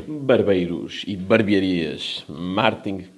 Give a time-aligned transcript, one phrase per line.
[0.00, 3.08] Barbeiros e barbearias, marketing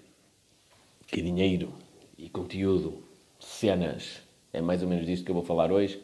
[1.13, 1.73] e dinheiro
[2.19, 3.05] e conteúdo,
[3.39, 4.21] cenas.
[4.53, 6.03] É mais ou menos disto que eu vou falar hoje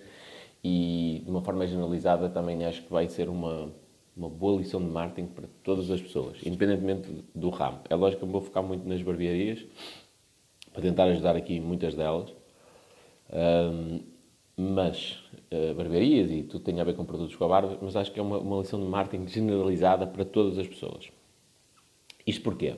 [0.63, 3.73] e de uma forma generalizada também acho que vai ser uma,
[4.17, 7.81] uma boa lição de marketing para todas as pessoas, independentemente do ramo.
[7.91, 9.67] É lógico que eu vou focar muito nas barbearias
[10.73, 12.33] para tentar ajudar aqui muitas delas.
[13.33, 14.01] Um,
[14.61, 15.19] mas
[15.51, 18.21] uh, barbearias e tudo tem a ver com produtos com a barba, mas acho que
[18.21, 21.11] é uma, uma lição de marketing generalizada para todas as pessoas.
[22.27, 22.77] Isto porquê?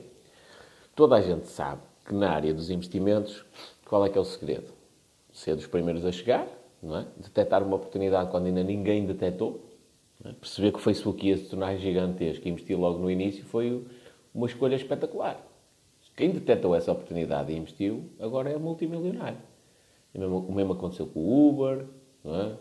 [0.95, 3.43] Toda a gente sabe que na área dos investimentos,
[3.85, 4.71] qual é que é o segredo?
[5.31, 6.47] Ser dos primeiros a chegar,
[6.81, 7.07] não é?
[7.17, 9.63] detectar uma oportunidade quando ainda ninguém detectou,
[10.23, 10.31] é?
[10.31, 13.85] perceber que o Facebook ia se tornar gigantesco e investir logo no início foi
[14.33, 15.43] uma escolha espetacular.
[16.15, 19.39] Quem detectou essa oportunidade e investiu, agora é multimilionário.
[20.13, 21.87] O mesmo aconteceu com o Uber,
[22.25, 22.55] é?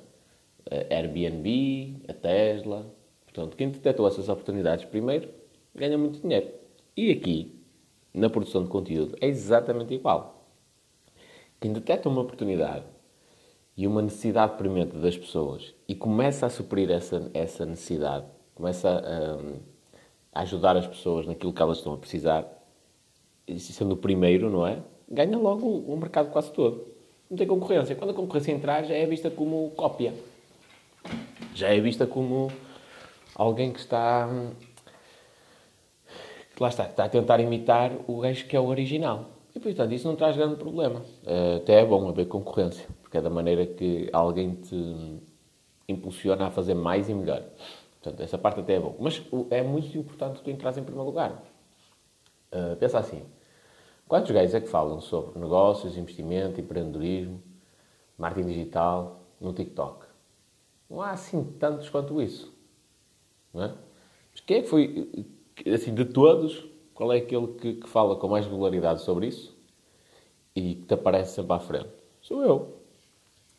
[0.70, 2.86] a Airbnb, a Tesla.
[3.24, 5.28] Portanto, quem detectou essas oportunidades primeiro
[5.74, 6.50] ganha muito dinheiro.
[6.96, 7.54] E aqui,
[8.12, 10.46] na produção de conteúdo, é exatamente igual.
[11.60, 12.84] Quem detecta uma oportunidade
[13.76, 20.38] e uma necessidade premente das pessoas e começa a suprir essa, essa necessidade, começa a,
[20.38, 22.46] a ajudar as pessoas naquilo que elas estão a precisar,
[23.58, 24.82] sendo o primeiro, não é?
[25.08, 26.91] Ganha logo o mercado quase todo
[27.32, 27.96] não tem concorrência.
[27.96, 30.12] Quando a concorrência entrar, já é vista como cópia.
[31.54, 32.52] Já é vista como
[33.34, 34.28] alguém que está.
[36.54, 39.30] que lá está, está a tentar imitar o gajo que é o original.
[39.54, 41.02] E, portanto, isso não traz grande problema.
[41.26, 45.18] Eh, até é bom haver concorrência, porque é da maneira que alguém te
[45.88, 47.42] impulsiona a fazer mais e melhor.
[48.02, 48.94] Portanto, essa parte até é bom.
[49.00, 51.42] Mas é muito importante tu entras em primeiro lugar.
[52.52, 53.22] Uh, pensa assim.
[54.12, 57.42] Quantos gajos é que falam sobre negócios, investimento, empreendedorismo,
[58.18, 60.04] marketing digital no TikTok?
[60.90, 62.52] Não há assim tantos quanto isso.
[63.54, 63.74] Não é?
[64.30, 65.26] Mas quem é que foi,
[65.72, 69.56] assim, de todos, qual é aquele que, que fala com mais regularidade sobre isso
[70.54, 71.88] e que te aparece sempre à frente?
[72.20, 72.82] Sou eu.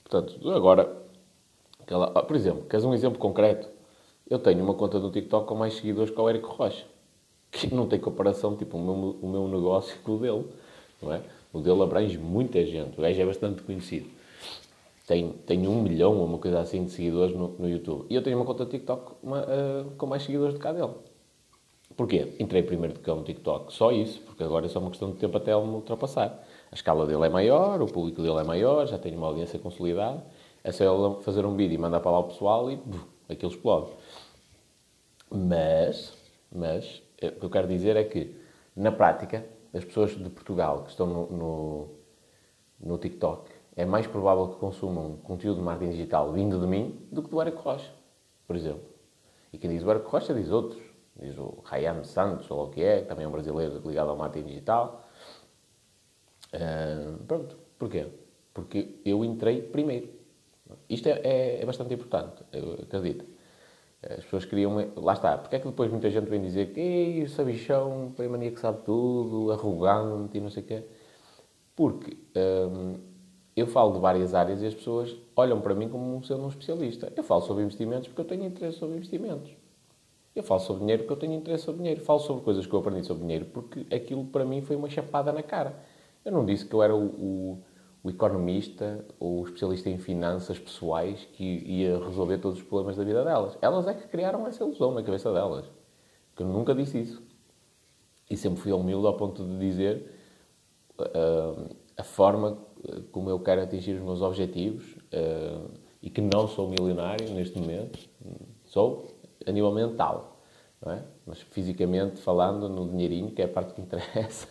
[0.04, 1.02] Portanto, agora,
[1.80, 3.68] aquela, por exemplo, queres um exemplo concreto?
[4.30, 6.93] Eu tenho uma conta no TikTok com mais seguidores que o Érico Rocha
[7.54, 10.46] que não tem comparação, tipo, o meu, o meu negócio com o dele,
[11.02, 11.22] não é?
[11.54, 14.10] O dele abrange muita gente, o gajo é bastante conhecido.
[15.06, 18.08] Tem, tem um milhão ou uma coisa assim de seguidores no, no YouTube.
[18.10, 20.94] E eu tenho uma conta TikTok uma, uh, com mais seguidores do que a dele.
[21.96, 22.34] Porquê?
[22.40, 25.18] Entrei primeiro de cá no TikTok, só isso, porque agora é só uma questão de
[25.18, 26.44] tempo até ele me ultrapassar.
[26.72, 30.26] A escala dele é maior, o público dele é maior, já tenho uma audiência consolidada.
[30.64, 33.52] É só ele fazer um vídeo e mandar para lá o pessoal e buf, aquilo
[33.52, 33.92] explode.
[35.30, 36.14] Mas,
[36.52, 38.36] mas, o que eu quero dizer é que,
[38.76, 41.90] na prática, as pessoas de Portugal que estão no, no,
[42.80, 47.24] no TikTok, é mais provável que consumam conteúdo de marketing digital vindo de mim do
[47.24, 47.92] que do Eric Rocha,
[48.46, 48.84] por exemplo.
[49.52, 50.82] E quem diz o Eric Rocha diz outros.
[51.16, 54.16] Diz o Ryan Santos, ou o que é, que também é um brasileiro ligado ao
[54.16, 55.08] marketing digital.
[56.54, 57.56] Uh, pronto.
[57.78, 58.08] Porquê?
[58.54, 60.10] Porque eu entrei primeiro.
[60.90, 63.26] Isto é, é, é bastante importante, eu acredito.
[64.10, 64.76] As pessoas queriam.
[64.98, 65.38] Lá está.
[65.38, 68.60] Porque é que depois muita gente vem dizer que o sabichão, foi a mania que
[68.60, 70.84] sabe tudo, arrogante e não sei o quê?
[71.76, 72.96] Porque hum,
[73.56, 77.12] eu falo de várias áreas e as pessoas olham para mim como sendo um especialista.
[77.16, 79.52] Eu falo sobre investimentos porque eu tenho interesse sobre investimentos.
[80.36, 82.02] Eu falo sobre dinheiro porque eu tenho interesse sobre dinheiro.
[82.02, 85.32] Falo sobre coisas que eu aprendi sobre dinheiro porque aquilo para mim foi uma chapada
[85.32, 85.76] na cara.
[86.26, 87.64] Eu não disse que eu era o, o
[88.04, 93.04] o economista ou o especialista em finanças pessoais que ia resolver todos os problemas da
[93.04, 93.58] vida delas.
[93.62, 95.66] Elas é que criaram essa ilusão na cabeça delas.
[96.36, 97.24] Que eu nunca disse isso.
[98.30, 100.12] E sempre fui humilde ao ponto de dizer
[101.00, 102.58] uh, a forma
[103.14, 105.72] como eu quero atingir os meus objetivos uh,
[106.02, 107.98] e que não sou milionário neste momento.
[108.66, 109.08] Sou
[109.48, 110.42] a nível mental.
[110.86, 111.02] Não é?
[111.26, 114.50] Mas fisicamente falando, no dinheirinho, que é a parte que interessa,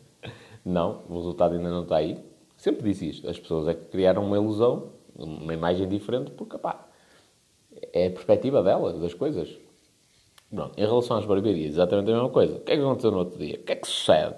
[0.62, 2.31] não, o resultado ainda não está aí
[2.62, 3.28] Sempre disse isto.
[3.28, 6.86] As pessoas é que criaram uma ilusão, uma imagem diferente, porque, pá,
[7.92, 9.58] é a perspectiva delas, das coisas.
[10.48, 12.58] Pronto, em relação às barbearias, exatamente a mesma coisa.
[12.58, 13.56] O que é que aconteceu no outro dia?
[13.56, 14.36] O que é que sucede?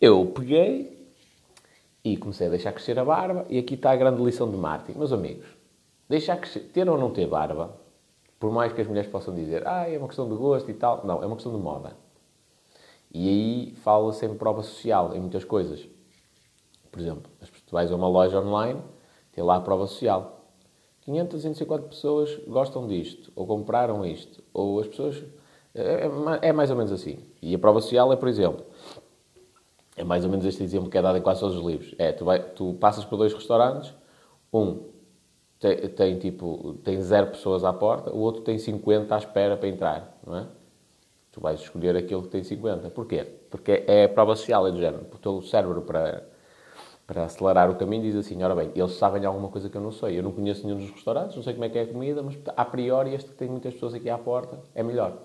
[0.00, 1.06] Eu peguei
[2.02, 4.98] e comecei a deixar crescer a barba, e aqui está a grande lição de marketing.
[4.98, 5.46] Meus amigos,
[6.08, 7.76] deixar crescer, ter ou não ter barba,
[8.40, 11.04] por mais que as mulheres possam dizer, ah, é uma questão de gosto e tal,
[11.04, 11.98] não, é uma questão de moda.
[13.12, 15.86] E aí fala-se em prova social, em muitas coisas.
[16.94, 17.28] Por exemplo,
[17.66, 18.80] tu vais a uma loja online,
[19.32, 20.46] tem lá a prova social.
[21.00, 25.24] 550 pessoas gostam disto, ou compraram isto, ou as pessoas.
[25.74, 27.18] É, é, é, mais ou menos assim.
[27.42, 28.64] E a prova social é, por exemplo,
[29.96, 31.96] é mais ou menos este exemplo que é dado em quase todos os livros.
[31.98, 33.92] É, tu, vai, tu passas por dois restaurantes,
[34.52, 34.84] um
[35.58, 39.68] tem, tem, tipo, tem zero pessoas à porta, o outro tem 50 à espera para
[39.68, 40.46] entrar, não é?
[41.32, 42.88] Tu vais escolher aquele que tem 50.
[42.90, 43.24] Porquê?
[43.50, 45.06] Porque é a prova social, é do género.
[45.12, 46.33] O teu cérebro, para,
[47.06, 49.92] para acelerar o caminho, diz assim: ora bem, eles sabem alguma coisa que eu não
[49.92, 50.18] sei.
[50.18, 52.38] Eu não conheço nenhum dos restaurantes, não sei como é que é a comida, mas
[52.56, 55.18] a priori este que tem muitas pessoas aqui à porta é melhor.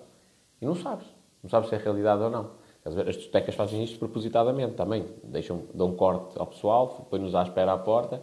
[0.60, 1.06] E não sabes.
[1.42, 2.50] Não sabes se é realidade ou não.
[2.84, 5.06] As discotecas fazem isto propositadamente também.
[5.24, 8.22] Deixam, dão um corte ao pessoal, põem-nos à espera à porta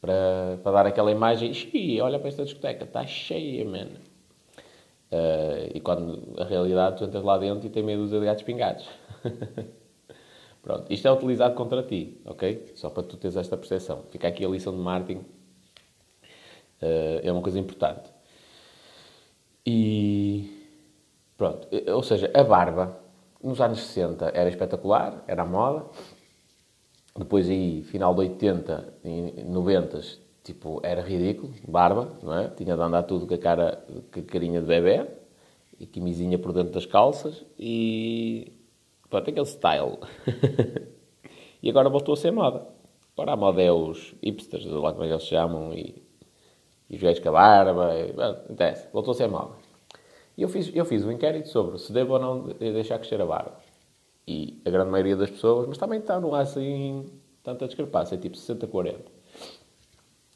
[0.00, 1.52] para, para dar aquela imagem.
[1.52, 3.88] Xiii, olha para esta discoteca, está cheia, man.
[5.10, 8.42] Uh, e quando a realidade tu entras lá dentro e tem meia dúzia de gatos
[8.42, 8.88] pingados.
[10.62, 12.72] Pronto, isto é utilizado contra ti, ok?
[12.76, 14.04] Só para tu teres esta percepção.
[14.10, 15.24] Fica aqui a lição de marketing.
[16.80, 18.10] Uh, é uma coisa importante.
[19.66, 20.68] E
[21.36, 22.96] pronto, ou seja, a barba
[23.42, 25.84] nos anos 60 era espetacular, era moda.
[27.16, 30.00] Depois aí, final de 80 e 90,
[30.44, 32.48] tipo, era ridículo, barba, não é?
[32.48, 35.06] Tinha de andar tudo com a cara, com a carinha de bebê
[35.78, 38.52] e camisinha por dentro das calças e
[39.12, 39.98] pronto, aquele style.
[41.62, 42.66] e agora voltou a ser moda.
[43.12, 46.02] Agora a moda é os hipsters, lá como é que eles se chamam, e,
[46.88, 49.52] e os gajos com a barba, e, bom, interessa, voltou a ser moda.
[50.36, 53.26] E eu fiz, eu fiz um inquérito sobre se devo ou não deixar crescer a
[53.26, 53.58] barba.
[54.26, 57.04] E a grande maioria das pessoas, mas também está, não há assim
[57.42, 58.96] tanta discrepância, é tipo 60-40,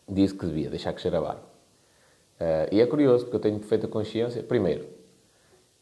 [0.06, 1.42] disse que devia deixar crescer a barba.
[2.38, 4.42] Uh, e é curioso, porque eu tenho perfeita consciência.
[4.42, 4.86] Primeiro,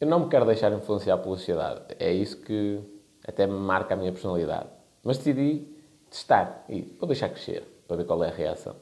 [0.05, 1.81] eu não me quero deixar influenciar pela sociedade.
[1.99, 2.79] É isso que
[3.27, 4.67] até marca a minha personalidade.
[5.03, 5.67] Mas decidi
[6.09, 8.75] testar e vou deixar crescer para ver qual é a reação.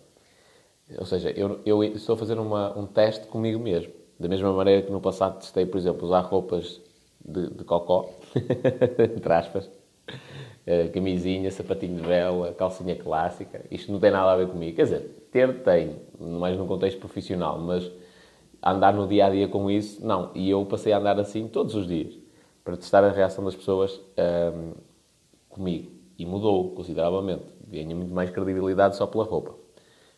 [0.97, 3.93] Ou seja, eu, eu estou a fazer uma, um teste comigo mesmo.
[4.19, 6.81] Da mesma maneira que no passado testei, por exemplo, usar roupas
[7.23, 13.61] de, de cocó, entre aspas, uh, camisinha, sapatinho de vela, calcinha clássica.
[13.71, 14.75] Isto não tem nada a ver comigo.
[14.75, 17.89] Quer dizer, ter tem, mais num contexto profissional, mas
[18.65, 20.31] andar no dia a dia com isso, não.
[20.33, 22.17] E eu passei a andar assim todos os dias
[22.63, 24.71] para testar a reação das pessoas ehm,
[25.49, 25.91] comigo.
[26.17, 27.43] E mudou consideravelmente.
[27.67, 29.55] Ganha muito mais credibilidade só pela roupa.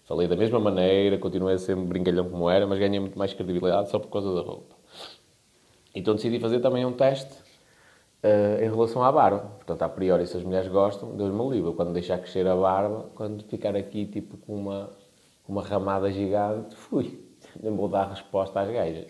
[0.04, 3.90] Falei da mesma maneira, continuei a ser brincalhão como era, mas ganhei muito mais credibilidade
[3.90, 4.76] só por causa da roupa.
[5.96, 7.34] Então decidi fazer também um teste
[8.24, 9.40] uh, em relação à barba.
[9.56, 11.74] Portanto, a priori, se as mulheres gostam, Deus me livre.
[11.74, 14.92] Quando deixar crescer a barba, quando ficar aqui tipo com uma,
[15.48, 17.25] uma ramada gigante, fui.
[17.62, 19.08] Nem vou dar resposta às gajas.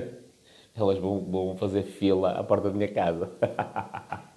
[0.74, 3.30] Elas vão, vão fazer fila à porta da minha casa.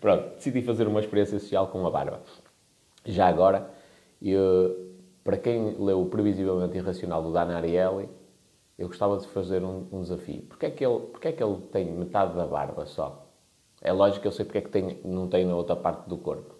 [0.00, 2.22] Pronto, decidi fazer uma experiência social com a barba.
[3.04, 3.70] Já agora,
[4.20, 8.08] eu, para quem leu Previsivelmente Irracional do Dan Ariely,
[8.78, 10.42] eu gostava de fazer um, um desafio.
[10.42, 13.26] Porquê é, que ele, porquê é que ele tem metade da barba só?
[13.80, 16.18] É lógico que eu sei porque é que tem, não tem na outra parte do
[16.18, 16.54] corpo.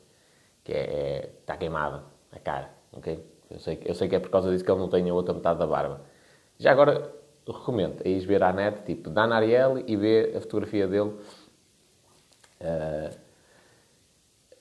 [0.65, 3.32] Que é, é está queimada a cara, ok?
[3.53, 5.35] Eu sei, eu sei que é por causa disso que ele não tem a outra
[5.35, 6.01] metade da barba.
[6.59, 7.13] Já agora,
[7.47, 11.13] recomendo, é ir ver à net, tipo, Dan Ariely e ver a fotografia dele.
[12.61, 13.11] Uh,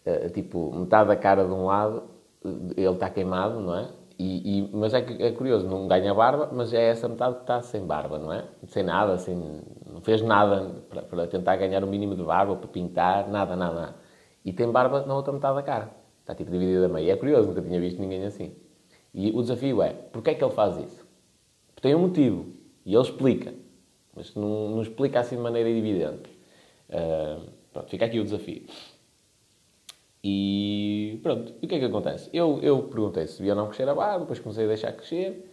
[0.05, 2.11] uh, tipo, metade da cara de um lado
[2.43, 3.89] ele está queimado, não é?
[4.17, 7.61] E, e, mas é, é, curioso, não ganha barba, mas é essa metade que está
[7.61, 8.45] sem barba, não é?
[8.67, 12.67] Sem nada, sem, não fez nada para, para, tentar ganhar o mínimo de barba, para
[12.67, 13.95] pintar, nada, nada, nada.
[14.45, 15.89] E tem barba na outra metade da cara.
[16.19, 17.11] Está tipo dividida a meio.
[17.11, 18.55] É curioso, nunca tinha visto ninguém assim.
[19.13, 21.05] E o desafio é, porquê é que ele faz isso?
[21.67, 22.45] Porque tem um motivo.
[22.85, 23.53] E ele explica.
[24.15, 26.29] Mas não, não explica assim de maneira evidente.
[26.89, 28.63] Uh, pronto, fica aqui o desafio.
[30.23, 32.29] E pronto, e o que é que acontece?
[32.31, 35.51] Eu, eu perguntei se devia ou não crescer a barba, depois comecei a deixar crescer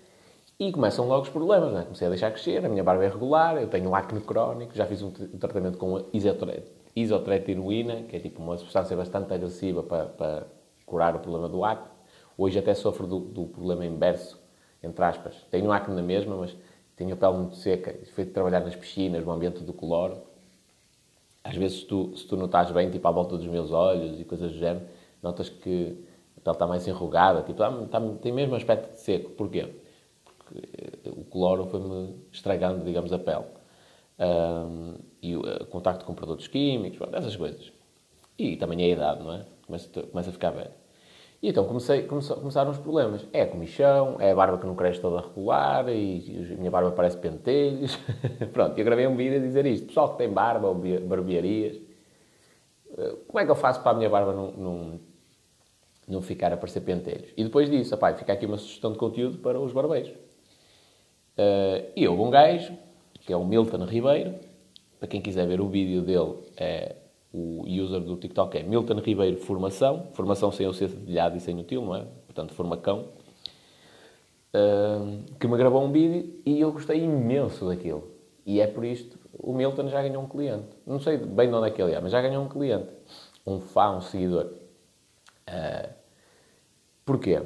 [0.58, 1.82] e começam logo os problemas, né?
[1.84, 5.00] Comecei a deixar crescer, a minha barba é regular, eu tenho acne crónico, já fiz
[5.02, 6.04] um, tratamento com
[6.94, 10.46] isotretinoína, que é tipo uma substância bastante agressiva para, para
[10.84, 11.97] curar o problema do acne.
[12.38, 14.40] Hoje até sofro do, do problema inverso,
[14.82, 15.34] entre aspas.
[15.50, 16.56] Tenho acne na mesma, mas
[16.96, 17.94] tenho a pele muito seca.
[18.14, 20.22] Fui trabalhar nas piscinas, no ambiente do cloro
[21.48, 24.20] às vezes, se tu, se tu não estás bem, tipo, à volta dos meus olhos
[24.20, 24.84] e coisas do género,
[25.22, 26.04] notas que
[26.36, 29.30] a pele está mais enrugada, tipo, está, está, tem mesmo aspecto de seco.
[29.30, 29.66] Porquê?
[30.24, 33.46] Porque eh, o cloro foi-me estragando, digamos, a pele.
[34.18, 37.72] Um, e o uh, contacto com produtos químicos, essas coisas.
[38.38, 39.46] E também a idade, não é?
[39.64, 40.72] Começa, começa a ficar velho.
[41.40, 43.24] E então comecei, começaram os problemas.
[43.32, 47.16] É comichão, é a barba que não cresce toda regular, e a minha barba parece
[47.16, 47.96] pentelhos.
[48.52, 49.86] Pronto, eu gravei um vídeo a dizer isto.
[49.86, 51.76] Pessoal que tem barba ou barbearias,
[52.96, 55.00] eh, como é que eu faço para a minha barba não, não,
[56.08, 57.32] não ficar a parecer pentelhos?
[57.36, 60.10] E depois disso, opá, fica aqui uma sugestão de conteúdo para os barbeiros.
[61.38, 62.76] Uh, e houve um gajo,
[63.20, 64.34] que é o Milton Ribeiro,
[64.98, 66.96] para quem quiser ver o vídeo dele, é
[67.38, 71.58] o user do TikTok é Milton Ribeiro Formação, formação sem o ser cedilhado e sem
[71.58, 72.04] o til, não é?
[72.26, 73.06] Portanto, formacão.
[74.48, 78.10] Uh, que me gravou um vídeo e eu gostei imenso daquilo.
[78.46, 80.68] E é por isto, o Milton já ganhou um cliente.
[80.86, 82.88] Não sei bem de onde é que ele é, mas já ganhou um cliente.
[83.46, 84.46] Um fã, um seguidor.
[85.48, 85.88] Uh,
[87.04, 87.42] porquê?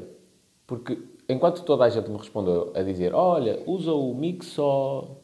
[0.67, 5.17] Porque enquanto toda a gente me respondeu a dizer olha, usa o Mixo,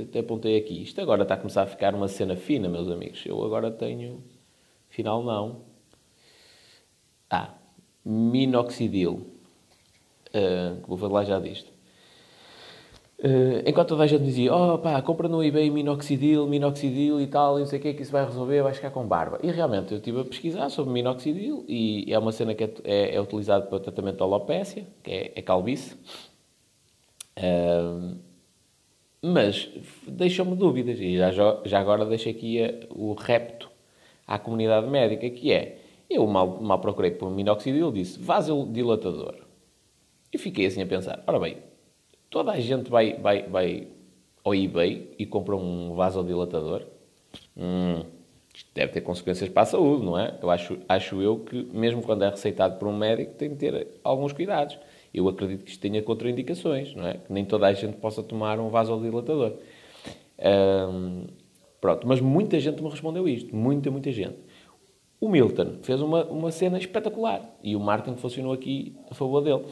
[0.00, 0.82] até apontei aqui.
[0.82, 3.24] Isto agora está a começar a ficar uma cena fina, meus amigos.
[3.26, 4.22] Eu agora tenho...
[4.90, 5.62] Afinal, não.
[7.28, 7.54] Ah,
[8.04, 9.26] minoxidil.
[10.28, 11.70] Uh, vou falar já disto.
[13.18, 17.56] Uh, enquanto toda a gente dizia, oh pá, compra no eBay minoxidil, minoxidil e tal,
[17.56, 19.38] e não sei o que é que isso vai resolver, vai ficar com barba.
[19.42, 23.14] E realmente eu estive a pesquisar sobre minoxidil e é uma cena que é, é,
[23.14, 25.96] é utilizada para o tratamento da alopecia, que é, é calvície.
[27.38, 28.16] Uh,
[29.32, 29.68] mas
[30.06, 31.30] deixou-me dúvidas e já,
[31.64, 32.58] já agora deixo aqui
[32.90, 33.70] o repto
[34.26, 35.78] à comunidade médica, que é,
[36.08, 39.36] eu mal, mal procurei por minoxidil, disse vasodilatador.
[40.32, 41.58] E fiquei assim a pensar, ora bem,
[42.28, 43.88] Toda a gente vai, vai, vai
[44.44, 46.82] ao eBay e compra um vasodilatador.
[47.56, 48.04] Hum,
[48.54, 50.36] isto deve ter consequências para a saúde, não é?
[50.42, 53.88] Eu acho, acho eu que, mesmo quando é receitado por um médico, tem que ter
[54.02, 54.78] alguns cuidados.
[55.12, 57.14] Eu acredito que isto tenha contraindicações, não é?
[57.14, 59.54] Que nem toda a gente possa tomar um vasodilatador.
[60.38, 61.26] Hum,
[61.80, 63.54] pronto, mas muita gente me respondeu isto.
[63.54, 64.36] Muita, muita gente.
[65.20, 69.64] O Milton fez uma, uma cena espetacular e o marketing funcionou aqui a favor dele.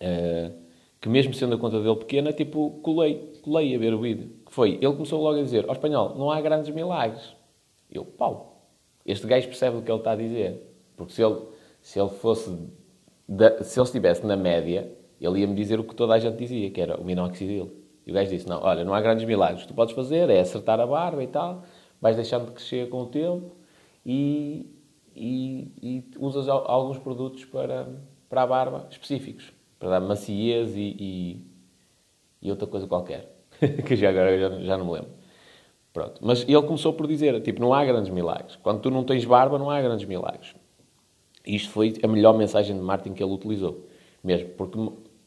[0.00, 0.64] Uh,
[1.00, 4.30] que mesmo sendo a conta dele pequena, tipo, colei, colei a ver o vídeo.
[4.46, 7.36] Que foi, ele começou logo a dizer, ó oh, espanhol, não há grandes milagres.
[7.92, 8.66] Eu, pau,
[9.04, 10.62] este gajo percebe o que ele está a dizer.
[10.96, 11.42] Porque se ele,
[11.82, 12.50] se ele fosse,
[13.28, 14.90] da, se ele estivesse na média,
[15.20, 17.72] ele ia-me dizer o que toda a gente dizia, que era o minoxidil.
[18.06, 19.66] E o gajo disse, não, olha, não há grandes milagres.
[19.66, 21.62] Tu podes fazer é acertar a barba e tal,
[22.00, 23.50] vais deixando de crescer com o tempo
[24.04, 24.66] e,
[25.16, 27.88] e, e usas alguns produtos para,
[28.28, 29.52] para a barba específicos
[29.84, 31.46] para dar maciez e, e,
[32.40, 33.30] e outra coisa qualquer,
[33.86, 35.10] que já agora já, já não me lembro.
[35.92, 36.20] Pronto.
[36.22, 38.56] Mas ele começou por dizer, tipo, não há grandes milagres.
[38.56, 40.54] Quando tu não tens barba, não há grandes milagres.
[41.46, 43.86] Isto foi a melhor mensagem de marketing que ele utilizou.
[44.22, 44.78] Mesmo, porque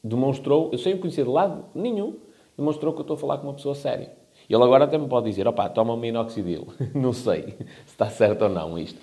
[0.04, 2.16] demonstrou, eu sem o conhecer de lado nenhum,
[2.58, 4.12] demonstrou que eu estou a falar com uma pessoa séria.
[4.50, 6.68] Ele agora até me pode dizer, opá, toma um minoxidil.
[6.96, 7.56] não sei
[7.86, 9.00] se está certo ou não isto.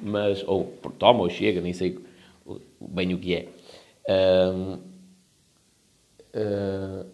[0.00, 1.98] Mas, ou toma ou chega, nem sei
[2.80, 3.48] bem o que é.
[4.08, 4.74] Um,
[6.34, 7.06] uh,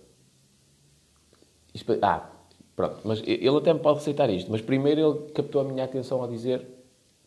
[1.75, 2.31] isto, ah,
[2.75, 6.23] pronto, mas ele até me pode receitar isto, mas primeiro ele captou a minha atenção
[6.25, 6.67] a dizer,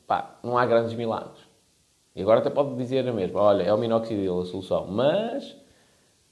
[0.08, 1.51] pá, não há grandes milagres.
[2.16, 5.56] E agora até pode dizer a mesma, olha, é o minoxidil a solução, mas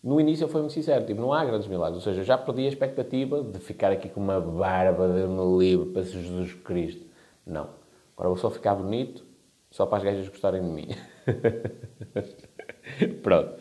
[0.03, 2.65] no início eu fui muito sincero, tipo, não há grandes milagres, ou seja, já perdi
[2.65, 7.05] a expectativa de ficar aqui com uma barba de meu livro para Jesus Cristo.
[7.45, 7.69] Não.
[8.13, 9.23] Agora vou só ficar bonito,
[9.71, 10.87] só para as gajas gostarem de mim.
[13.21, 13.53] Pronto.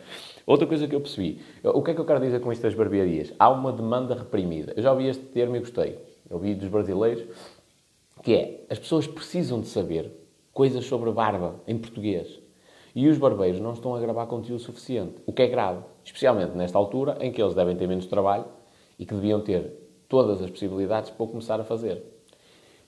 [0.45, 1.41] Outra coisa que eu percebi.
[1.63, 3.33] O que é que eu quero dizer com isto das barbearias?
[3.37, 4.73] Há uma demanda reprimida.
[4.75, 5.99] Eu já ouvi este termo e gostei.
[6.29, 7.23] Eu ouvi dos brasileiros.
[8.23, 10.11] Que é, as pessoas precisam de saber
[10.59, 12.37] coisas sobre barba em português.
[12.93, 15.15] E os barbeiros não estão a gravar conteúdo suficiente.
[15.25, 15.85] O que é grave.
[16.03, 18.43] Especialmente nesta altura em que eles devem ter menos trabalho
[18.99, 19.71] e que deviam ter
[20.09, 22.03] todas as possibilidades para começar a fazer.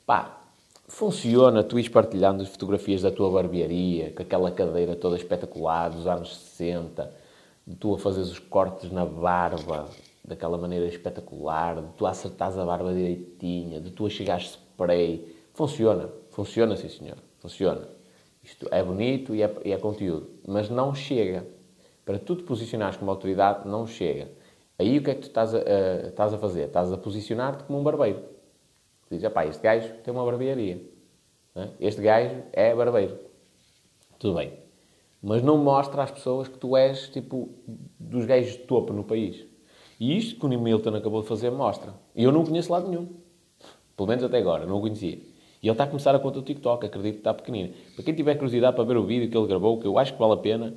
[0.05, 0.41] Pá,
[0.85, 6.05] funciona tu ires partilhando as fotografias da tua barbearia, com aquela cadeira toda espetacular dos
[6.05, 7.09] anos 60,
[7.65, 9.87] de tu a fazeres os cortes na barba
[10.25, 15.37] daquela maneira espetacular, de tu a acertares a barba direitinha, de tu a chegares spray.
[15.53, 17.87] Funciona, funciona sim senhor, funciona.
[18.43, 21.45] Isto é bonito e é, e é conteúdo, mas não chega.
[22.05, 24.29] Para tu te posicionares como autoridade, não chega.
[24.79, 25.59] Aí o que é que tu estás a,
[26.07, 26.67] estás a fazer?
[26.67, 28.31] Estás a posicionar-te como um barbeiro
[29.11, 30.81] Diz, pá, este gajo tem uma barbearia.
[31.53, 31.67] É?
[31.81, 33.19] Este gajo é barbeiro.
[34.17, 34.53] Tudo bem.
[35.21, 37.49] Mas não mostra às pessoas que tu és, tipo,
[37.99, 39.45] dos gajos de topo no país.
[39.99, 41.93] E isto que o Milton acabou de fazer mostra.
[42.15, 43.09] E eu não conheço lado nenhum.
[43.97, 45.19] Pelo menos até agora, não o conhecia.
[45.61, 47.73] E ele está a começar a conta do TikTok, acredito que está pequenino.
[47.95, 50.19] Para quem tiver curiosidade para ver o vídeo que ele gravou, que eu acho que
[50.19, 50.73] vale a pena,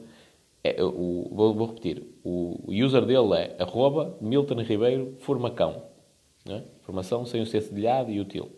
[0.63, 2.03] é, o, vou, vou, repetir.
[2.23, 5.83] O user dele é arroba Milton Ribeiro Formacão.
[6.49, 6.63] É?
[6.83, 8.51] Formação sem o ser cedilhado e útil.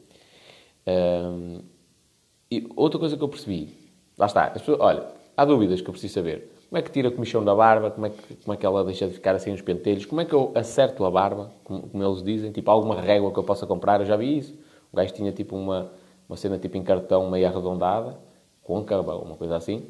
[2.51, 3.69] E outra coisa que eu percebi,
[4.17, 5.05] lá está, pessoas, olha,
[5.37, 6.53] há dúvidas que eu preciso saber.
[6.69, 7.91] Como é que tira a comichão da barba?
[7.91, 10.05] Como é que, como é que ela deixa de ficar assim nos pentelhos?
[10.05, 11.53] Como é que eu acerto a barba?
[11.63, 14.01] Como, como eles dizem, tipo, alguma régua que eu possa comprar?
[14.01, 14.55] Eu já vi isso.
[14.93, 15.93] O gajo tinha tipo uma,
[16.29, 18.19] uma cena tipo em cartão meio arredondada,
[18.63, 19.89] côncava, uma coisa assim,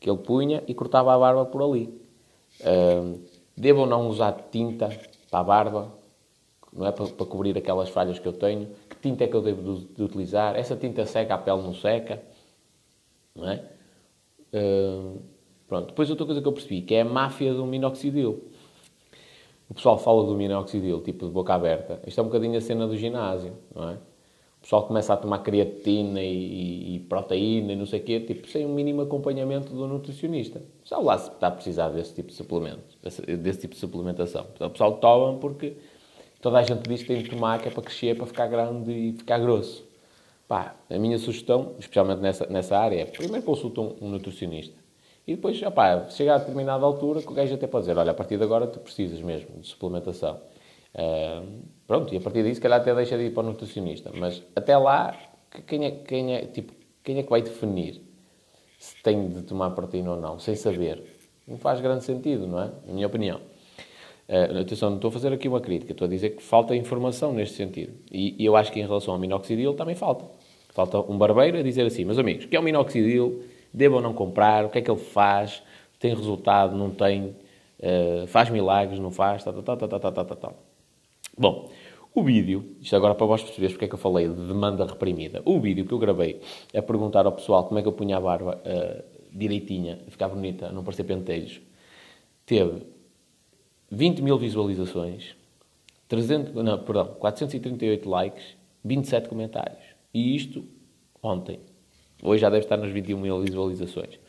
[0.00, 2.00] que ele punha e cortava a barba por ali.
[3.56, 4.88] Devo ou não usar tinta
[5.30, 6.02] para a barba?
[6.72, 6.92] não é?
[6.92, 8.68] Para, para, cobrir aquelas falhas que eu tenho.
[8.88, 10.56] Que tinta é que eu devo de, de utilizar?
[10.56, 12.22] Essa tinta seca, a pele não seca,
[13.34, 13.62] não é?
[15.66, 15.88] Pronto.
[15.88, 18.50] Depois outra coisa que eu percebi, que é a máfia do minoxidil.
[19.68, 22.00] o pessoal fala do minoxidil, tipo de boca aberta.
[22.06, 23.98] Isto é um bocadinho a cena do ginásio, não é?
[24.62, 28.46] O pessoal começa a tomar creatina e, e, proteína e não sei o quê, tipo,
[28.46, 30.62] sem um mínimo acompanhamento do nutricionista.
[30.84, 34.46] Sabe lá se está a precisar desse tipo de suplemento, desse, tipo de suplementação.
[34.60, 35.76] O pessoal toma porque
[36.40, 38.92] toda a gente diz que tem de tomar, que é para crescer, para ficar grande
[38.92, 39.84] e ficar grosso.
[40.46, 44.76] Pá, a minha sugestão, especialmente nessa, nessa área, é primeiro consulta um, um nutricionista.
[45.26, 48.14] E depois, opá, chega a determinada altura que o gajo até pode dizer, olha, a
[48.14, 50.40] partir de agora tu precisas mesmo de suplementação.
[50.94, 51.46] Uh,
[51.86, 54.10] pronto, e a partir disso, se calhar até deixa de ir para o nutricionista.
[54.14, 55.16] Mas até lá,
[55.66, 56.72] quem é, quem é, tipo,
[57.02, 58.00] quem é que vai definir
[58.78, 61.02] se tem de tomar proteína ou não, sem saber?
[61.46, 62.70] Não faz grande sentido, não é?
[62.86, 63.40] Na minha opinião.
[64.28, 67.32] Uh, atenção, não estou a fazer aqui uma crítica, estou a dizer que falta informação
[67.32, 67.92] neste sentido.
[68.10, 70.24] E, e eu acho que em relação ao minoxidil também falta.
[70.72, 73.44] Falta um barbeiro a dizer assim, meus amigos, que é o minoxidil?
[73.74, 74.64] Devo ou não comprar?
[74.64, 75.62] O que é que ele faz?
[75.98, 76.76] Tem resultado?
[76.76, 77.34] Não tem?
[77.78, 78.98] Uh, faz milagres?
[78.98, 79.44] Não faz?
[79.44, 80.71] Tal, tal, tal, tal, tal, tal, tal.
[81.36, 81.70] Bom,
[82.14, 85.40] o vídeo, isto agora para vós perceberes porque é que eu falei de demanda reprimida.
[85.46, 86.40] O vídeo que eu gravei
[86.76, 90.70] a perguntar ao pessoal como é que eu punha a barba uh, direitinha, ficar bonita,
[90.70, 91.60] não parecer pentejos,
[92.44, 92.82] teve
[93.90, 95.34] 20 mil visualizações,
[96.06, 99.82] 300, não, perdão, 438 likes, 27 comentários.
[100.12, 100.64] E isto
[101.22, 101.60] ontem.
[102.22, 104.20] Hoje já deve estar nas 21 mil visualizações.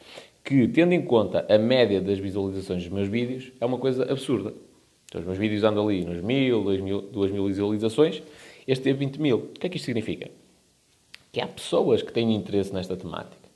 [0.44, 4.54] Que, tendo em conta a média das visualizações dos meus vídeos, é uma coisa absurda.
[5.14, 6.64] Então, os meus vídeos andam ali nos mil,
[7.04, 8.24] duas mil visualizações.
[8.68, 9.38] Este teve 20 mil.
[9.38, 10.32] O que é que isto significa?
[11.32, 13.48] Que há pessoas que têm interesse nesta temática.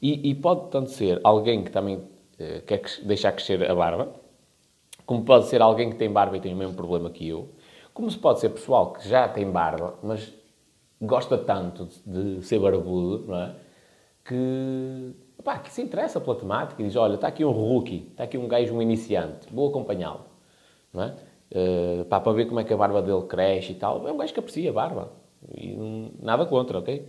[0.00, 4.12] E, e pode tanto ser alguém que também uh, quer deixar crescer a barba,
[5.06, 7.48] como pode ser alguém que tem barba e tem o mesmo problema que eu,
[7.94, 10.32] como se pode ser pessoal que já tem barba, mas
[11.00, 13.54] gosta tanto de, de ser barbudo, não é?
[14.24, 18.24] Que, pá, que se interessa pela temática e diz, olha, está aqui um rookie, está
[18.24, 20.31] aqui um gajo, um iniciante, vou acompanhá-lo
[20.92, 21.14] não é?
[21.54, 24.06] Uh, pá, para ver como é que a barba dele cresce e tal.
[24.08, 25.12] É um gajo que aprecia a barba.
[25.54, 25.76] E
[26.20, 27.06] nada contra, ok?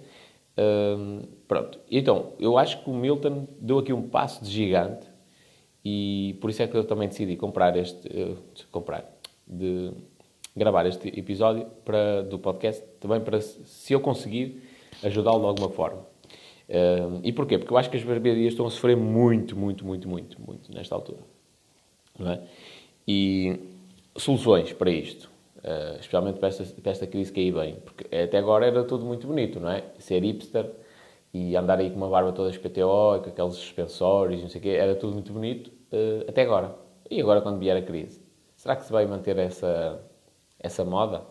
[0.57, 1.79] Uh, pronto.
[1.89, 5.07] Então, eu acho que o Milton deu aqui um passo de gigante
[5.83, 8.07] e por isso é que eu também decidi comprar este...
[8.07, 8.37] Uh,
[8.71, 9.09] comprar.
[9.47, 9.91] De
[10.55, 14.61] gravar este episódio para, do podcast também para, se eu conseguir,
[15.03, 16.05] ajudá-lo de alguma forma.
[16.69, 17.57] Uh, e porquê?
[17.57, 20.95] Porque eu acho que as barbearias estão a sofrer muito, muito, muito, muito, muito nesta
[20.95, 21.19] altura.
[22.17, 22.41] Não é?
[23.07, 23.59] E
[24.15, 28.65] soluções para isto, uh, especialmente para esta, para esta crise cair bem, porque até agora
[28.65, 29.83] era tudo muito bonito, não é?
[29.99, 30.69] Ser hipster
[31.33, 34.69] e andar aí com uma barba toda SPTO, com aqueles suspensórios, não sei o quê,
[34.69, 36.75] era tudo muito bonito uh, até agora.
[37.09, 38.21] E agora quando vier a crise?
[38.55, 39.99] Será que se vai manter essa,
[40.59, 41.23] essa moda?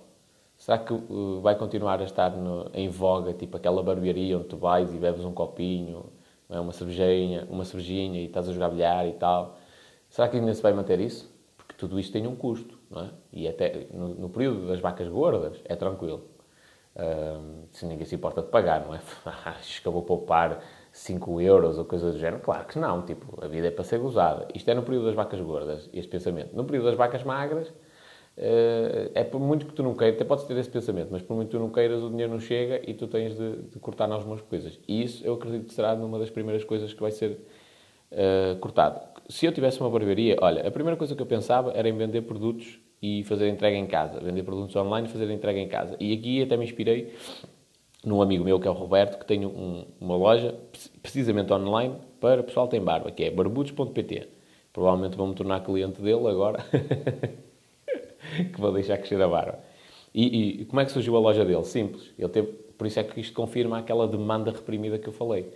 [0.56, 4.56] Será que uh, vai continuar a estar no, em voga, tipo aquela barbearia onde tu
[4.56, 6.06] vais e bebes um copinho,
[6.50, 6.60] é?
[6.60, 9.56] uma cervejinha, uma cervejinha e estás a jogar bilhar e tal?
[10.10, 11.31] Será que ainda se vai manter isso?
[11.82, 13.10] Tudo isto tem um custo, não é?
[13.32, 16.22] E até no, no período das vacas gordas é tranquilo.
[17.72, 19.00] Se ninguém se importa de pagar, não é?
[19.46, 22.40] Acho que eu vou poupar 5 euros ou coisa do género.
[22.40, 24.46] Claro que não, tipo, a vida é para ser gozada.
[24.54, 26.54] Isto é no período das vacas gordas, este pensamento.
[26.54, 30.44] No período das vacas magras, uh, é por muito que tu não queiras, até podes
[30.44, 32.94] ter esse pensamento, mas por muito que tu não queiras, o dinheiro não chega e
[32.94, 34.78] tu tens de, de cortar nas mãos coisas.
[34.86, 37.40] E isso eu acredito que será uma das primeiras coisas que vai ser
[38.12, 41.88] uh, cortado se eu tivesse uma barbearia, olha, a primeira coisa que eu pensava era
[41.88, 44.20] em vender produtos e fazer entrega em casa.
[44.20, 45.96] Vender produtos online e fazer entrega em casa.
[45.98, 47.12] E aqui até me inspirei
[48.04, 50.54] num amigo meu, que é o Roberto, que tem um, uma loja,
[51.02, 54.28] precisamente online, para pessoal que tem barba, que é barbudos.pt.
[54.72, 56.64] Provavelmente vou-me tornar cliente dele agora,
[58.52, 59.58] que vou deixar crescer a barba.
[60.14, 61.64] E, e, como é que surgiu a loja dele?
[61.64, 62.12] Simples.
[62.18, 65.52] Ele teve, por isso é que isto confirma aquela demanda reprimida que eu falei.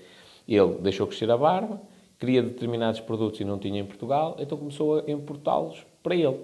[0.48, 1.80] Ele deixou crescer a barba,
[2.18, 6.40] queria determinados produtos e não tinha em Portugal, então começou a importá-los para ele.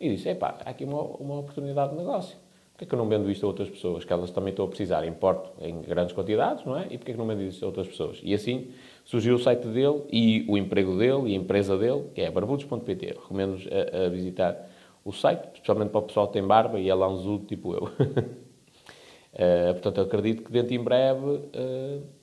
[0.00, 2.36] E disse, epá, há aqui uma, uma oportunidade de negócio.
[2.72, 4.68] Porquê é que eu não vendo isto a outras pessoas, que elas também estão a
[4.68, 5.06] precisar?
[5.06, 6.86] Importo em grandes quantidades, não é?
[6.90, 8.18] E porquê é que não vendo isto a outras pessoas?
[8.22, 8.72] E assim
[9.04, 13.06] surgiu o site dele e o emprego dele e a empresa dele, que é barbudos.pt.
[13.06, 14.68] Recomendo-vos a, a, visitar
[15.04, 17.74] o site, especialmente para o pessoal que tem barba e é lá um zudo tipo
[17.74, 17.84] eu.
[17.84, 21.26] uh, portanto, eu acredito que dentro em breve...
[21.26, 22.21] Uh,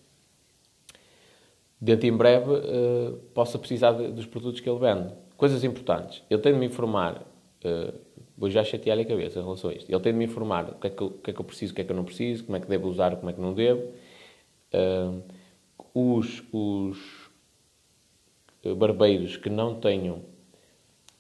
[1.80, 5.14] dentro em breve uh, possa precisar de, dos produtos que ele vende.
[5.38, 6.22] Coisas importantes.
[6.30, 7.22] Ele tem de me informar,
[7.64, 7.94] uh,
[8.38, 10.76] vou já chatear-lhe a cabeça em relação a isto, ele tem de me informar o
[10.76, 12.44] que, é que que, é que eu preciso, o que é que eu não preciso,
[12.44, 13.84] como é que devo usar, como é que não devo.
[14.74, 15.24] Uh,
[15.94, 17.30] os, os
[18.78, 20.22] barbeiros que não tenham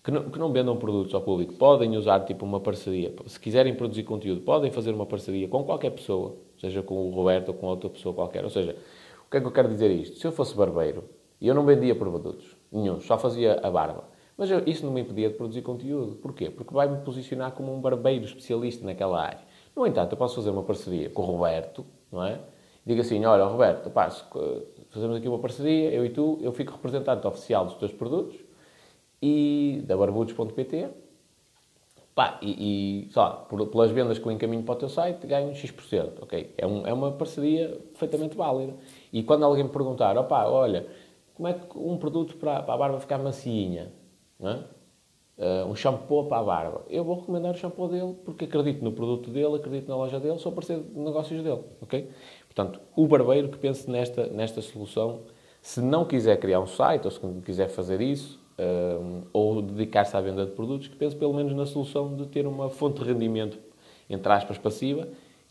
[0.04, 3.14] que não, que não, vendam produtos ao público podem usar tipo uma parceria.
[3.28, 7.50] Se quiserem produzir conteúdo, podem fazer uma parceria com qualquer pessoa, seja com o Roberto
[7.50, 8.44] ou com outra pessoa qualquer.
[8.44, 8.76] Ou seja,
[9.30, 10.18] o que é que eu quero dizer isto?
[10.18, 11.04] Se eu fosse barbeiro
[11.40, 15.02] e eu não vendia produtos nenhum, só fazia a barba, Mas eu, isso não me
[15.02, 16.16] impedia de produzir conteúdo.
[16.16, 16.50] Porquê?
[16.50, 19.42] Porque vai-me posicionar como um barbeiro especialista naquela área.
[19.76, 22.40] No entanto, eu posso fazer uma parceria com o Roberto, não é?
[22.84, 24.10] Digo assim, olha, Roberto, pá,
[24.90, 28.36] fazemos aqui uma parceria, eu e tu, eu fico representante oficial dos teus produtos
[29.22, 30.90] e da barbudos.pt
[32.20, 36.54] Pá, e, e pelas vendas que eu encaminho para o teu site, ganho X%, ok?
[36.58, 38.74] É, um, é uma parceria perfeitamente válida.
[39.12, 40.88] E quando alguém me perguntar, opá, olha,
[41.34, 43.92] como é que um produto para, para a barba ficar macinha,
[45.38, 46.82] Uh, um shampoo para a barba.
[46.90, 50.38] Eu vou recomendar o shampoo dele porque acredito no produto dele, acredito na loja dele,
[50.38, 52.10] sou parceiro de negócios dele, ok?
[52.46, 55.22] Portanto, o barbeiro que pense nesta, nesta solução,
[55.62, 60.20] se não quiser criar um site ou se quiser fazer isso, uh, ou dedicar-se à
[60.20, 63.58] venda de produtos, que pense pelo menos na solução de ter uma fonte de rendimento,
[64.10, 65.08] entre aspas, passiva,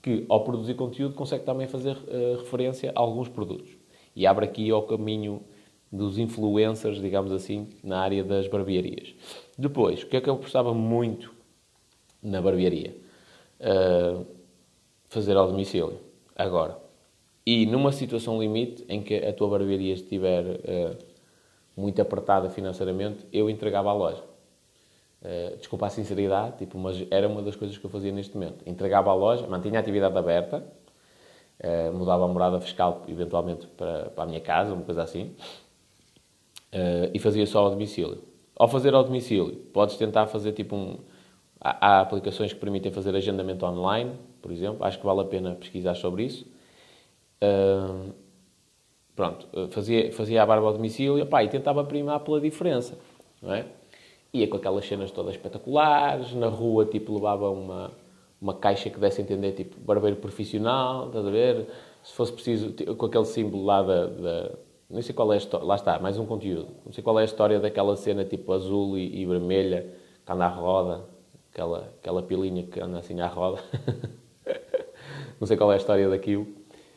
[0.08, 3.76] que ao produzir conteúdo consegue também fazer uh, referência a alguns produtos.
[4.16, 5.42] E abre aqui ao caminho
[5.92, 9.14] dos influencers, digamos assim, na área das barbearias.
[9.58, 11.30] Depois, o que é que eu gostava muito
[12.22, 12.96] na barbearia?
[13.60, 14.24] Uh,
[15.08, 15.98] fazer ao domicílio.
[16.34, 16.78] Agora.
[17.44, 20.96] E numa situação limite em que a tua barbearia estiver uh,
[21.76, 24.22] muito apertada financeiramente, eu entregava à loja.
[25.20, 28.62] Uh, desculpa a sinceridade, tipo, mas era uma das coisas que eu fazia neste momento.
[28.64, 30.64] Entregava à loja, mantinha a atividade aberta,
[31.60, 35.34] uh, mudava a morada fiscal eventualmente para, para a minha casa, uma coisa assim,
[36.72, 38.22] uh, e fazia só ao domicílio.
[38.56, 40.98] Ao fazer ao domicílio, podes tentar fazer tipo um.
[41.60, 44.84] Há, há, aplicações que permitem fazer agendamento online, por exemplo.
[44.84, 46.46] Acho que vale a pena pesquisar sobre isso.
[49.14, 52.96] Pronto, fazia, fazia a barba ao domicílio e tentava primar pela diferença,
[53.42, 53.66] não é?
[54.32, 57.92] Ia com aquelas cenas todas espetaculares, na rua, tipo, levava uma,
[58.40, 61.66] uma caixa que desse a entender, tipo, barbeiro profissional, estás a ver?
[62.02, 64.50] Se fosse preciso, com aquele símbolo lá da, da
[64.90, 65.66] não sei qual é a história.
[65.66, 66.68] Lá está, mais um conteúdo.
[66.84, 70.46] Não sei qual é a história daquela cena tipo azul e, e vermelha que anda
[70.46, 71.04] à roda.
[71.52, 73.62] Aquela, aquela pilinha que anda assim à roda.
[75.38, 76.46] não sei qual é a história daquilo.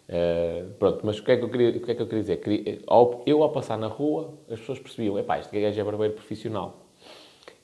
[0.07, 2.21] Uh, pronto, mas o que, é que eu queria, o que é que eu queria
[2.21, 2.37] dizer?
[2.37, 6.13] Queria, ao, eu, ao passar na rua, as pessoas percebiam: epá, este gajo é barbeiro
[6.13, 6.80] profissional.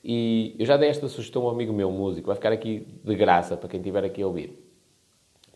[0.02, 3.14] E eu já dei esta sugestão a um amigo meu, músico, vai ficar aqui de
[3.14, 4.64] graça para quem estiver aqui a ouvir.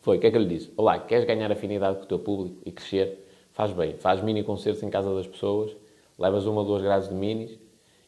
[0.01, 0.73] Foi, o que é que eu lhe disse?
[0.77, 3.23] Olá, queres ganhar afinidade com o teu público e crescer?
[3.53, 3.97] faz bem.
[3.97, 5.77] Faz mini concertos em casa das pessoas,
[6.19, 7.59] levas uma ou duas grades de minis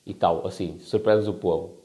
[0.04, 1.78] e tal, assim, surpreendes o povo.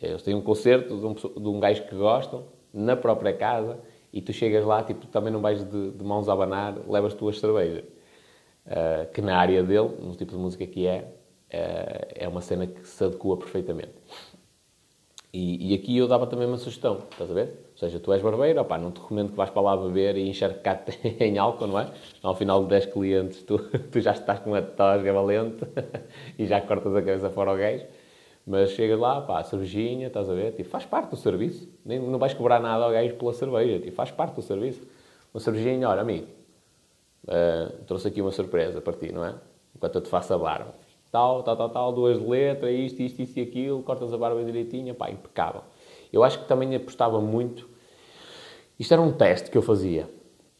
[0.00, 3.78] Eles têm um concerto de um, de um gajo que gostam, na própria casa,
[4.12, 7.38] e tu chegas lá, tipo, também não vais de, de mãos a abanar, levas tuas
[7.38, 7.84] cervejas.
[8.64, 11.12] Uh, que na área dele, no tipo de música que é,
[11.52, 13.92] é uma cena que se adequa perfeitamente.
[15.32, 17.70] E, e, aqui eu dava também uma sugestão, estás a ver?
[17.72, 20.28] Ou seja, tu és barbeiro, opá, não te recomendo que vais para lá beber e
[20.28, 21.90] encharcar-te em álcool, não é?
[22.22, 23.58] Ao final de 10 clientes tu,
[23.90, 25.64] tu já estás com uma tosga valente
[26.38, 27.86] e já cortas a cabeça fora ao gajo.
[28.46, 30.52] Mas chegas lá, pá, cervejinha, estás a ver?
[30.52, 31.66] Tipo, faz parte do serviço.
[31.84, 33.78] Nem, não vais cobrar nada ao gajo pela cerveja.
[33.78, 34.82] Tipo, faz parte do serviço.
[35.32, 36.26] Uma cervejinha, olha, amigo,
[37.24, 39.34] uh, trouxe aqui uma surpresa para ti, não é?
[39.74, 40.81] Enquanto eu te faço a barba
[41.12, 44.94] tal, tal, tal, tal, duas letras, isto, isto, isto e aquilo, cortas a barba direitinha,
[44.94, 45.62] pá, impecável.
[46.10, 47.68] Eu acho que também apostava muito.
[48.80, 50.08] Isto era um teste que eu fazia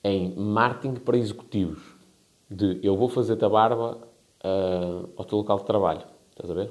[0.04, 1.96] em marketing para executivos.
[2.50, 3.98] De eu vou fazer-te a barba
[4.44, 6.02] uh, ao teu local de trabalho.
[6.30, 6.70] Estás a ver?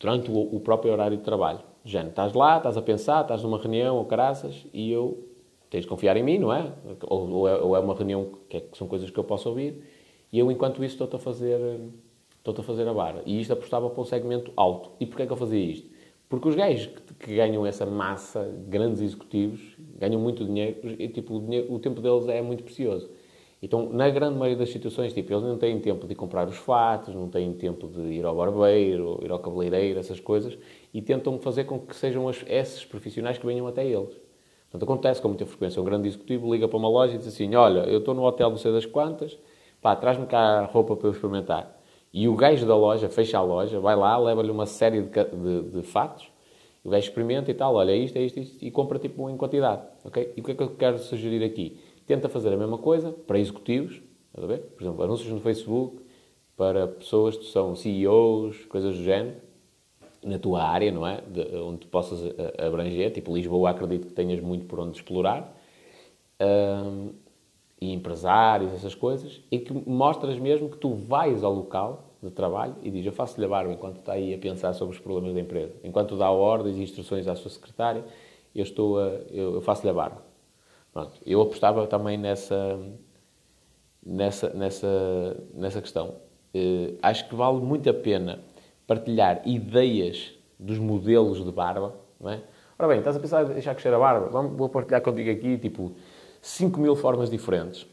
[0.00, 1.60] Durante o, o próprio horário de trabalho.
[1.84, 5.28] Já estás lá, estás a pensar, estás numa reunião ou caraças e eu.
[5.70, 6.72] Tens de confiar em mim, não é?
[7.06, 9.48] Ou, ou, é, ou é, uma reunião que, é, que, são coisas que eu posso
[9.48, 9.82] ouvir
[10.32, 11.80] e eu, enquanto isso, estou-te a fazer
[12.44, 13.22] estou-te a fazer a barra.
[13.24, 14.90] E isto apostava para um segmento alto.
[15.00, 15.88] E porquê é que eu fazia isto?
[16.28, 19.60] Porque os gajos que, que ganham essa massa, grandes executivos,
[19.98, 23.10] ganham muito dinheiro, e, tipo, o, dinheiro, o tempo deles é muito precioso.
[23.62, 27.14] Então, na grande maioria das situações, tipo, eles não têm tempo de comprar os fatos,
[27.14, 30.58] não têm tempo de ir ao barbeiro, ir ao cabeleireiro, essas coisas,
[30.92, 34.20] e tentam fazer com que sejam as, esses profissionais que venham até eles.
[34.70, 35.80] Portanto, acontece com muita frequência.
[35.80, 38.50] Um grande executivo liga para uma loja e diz assim, olha, eu estou no hotel
[38.50, 39.38] não sei das quantas,
[39.80, 41.83] pá, traz-me cá roupa para eu experimentar.
[42.14, 45.62] E o gajo da loja fecha a loja, vai lá, leva-lhe uma série de, de,
[45.70, 46.30] de, fatos,
[46.84, 49.82] o gajo experimenta e tal, olha, isto, é isto, isto, e compra tipo em quantidade.
[50.04, 50.32] Okay?
[50.36, 51.76] E o que é que eu quero sugerir aqui?
[52.06, 54.00] Tenta fazer a mesma coisa para executivos,
[54.32, 54.60] a ver?
[54.60, 56.04] por exemplo, anúncios no Facebook,
[56.56, 59.38] para pessoas que são CEOs, coisas do género,
[60.22, 61.20] na tua área, não é?
[61.20, 65.52] De, onde tu possas eh, abranger, tipo Lisboa, acredito que tenhas muito por onde explorar.
[66.40, 67.23] Um,
[67.84, 72.74] e empresários, essas coisas, e que mostras mesmo que tu vais ao local de trabalho
[72.82, 75.40] e dizes, eu faço-lhe a barba enquanto está aí a pensar sobre os problemas da
[75.40, 75.74] empresa.
[75.84, 78.04] Enquanto dá ordens e instruções à sua secretária,
[78.54, 80.22] eu, estou a, eu, eu faço-lhe a barba.
[80.92, 81.12] Pronto.
[81.26, 82.78] Eu apostava também nessa,
[84.04, 86.14] nessa, nessa, nessa questão.
[86.54, 88.38] Uh, acho que vale muito a pena
[88.86, 92.40] partilhar ideias dos modelos de barba, não é?
[92.78, 94.28] Ora bem, estás a pensar em deixar crescer a barba?
[94.28, 95.92] Vamos, vou partilhar contigo aqui, tipo,
[96.44, 97.86] 5 mil formas diferentes.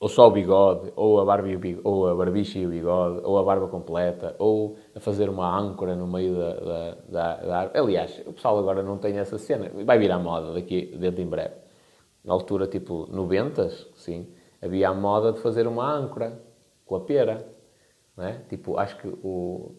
[0.00, 3.38] Ou só o bigode, ou a, barba bigode, ou a barbicha e o bigode, ou
[3.38, 7.78] a barba completa, ou a fazer uma âncora no meio da, da, da, da árvore.
[7.78, 9.70] Aliás, o pessoal agora não tem essa cena.
[9.84, 11.54] Vai vir à moda daqui, dentro em breve.
[12.24, 16.42] Na altura, tipo, 90, sim, havia a moda de fazer uma âncora
[16.84, 17.46] com a pera.
[18.16, 18.40] Não é?
[18.48, 19.76] Tipo, acho que o,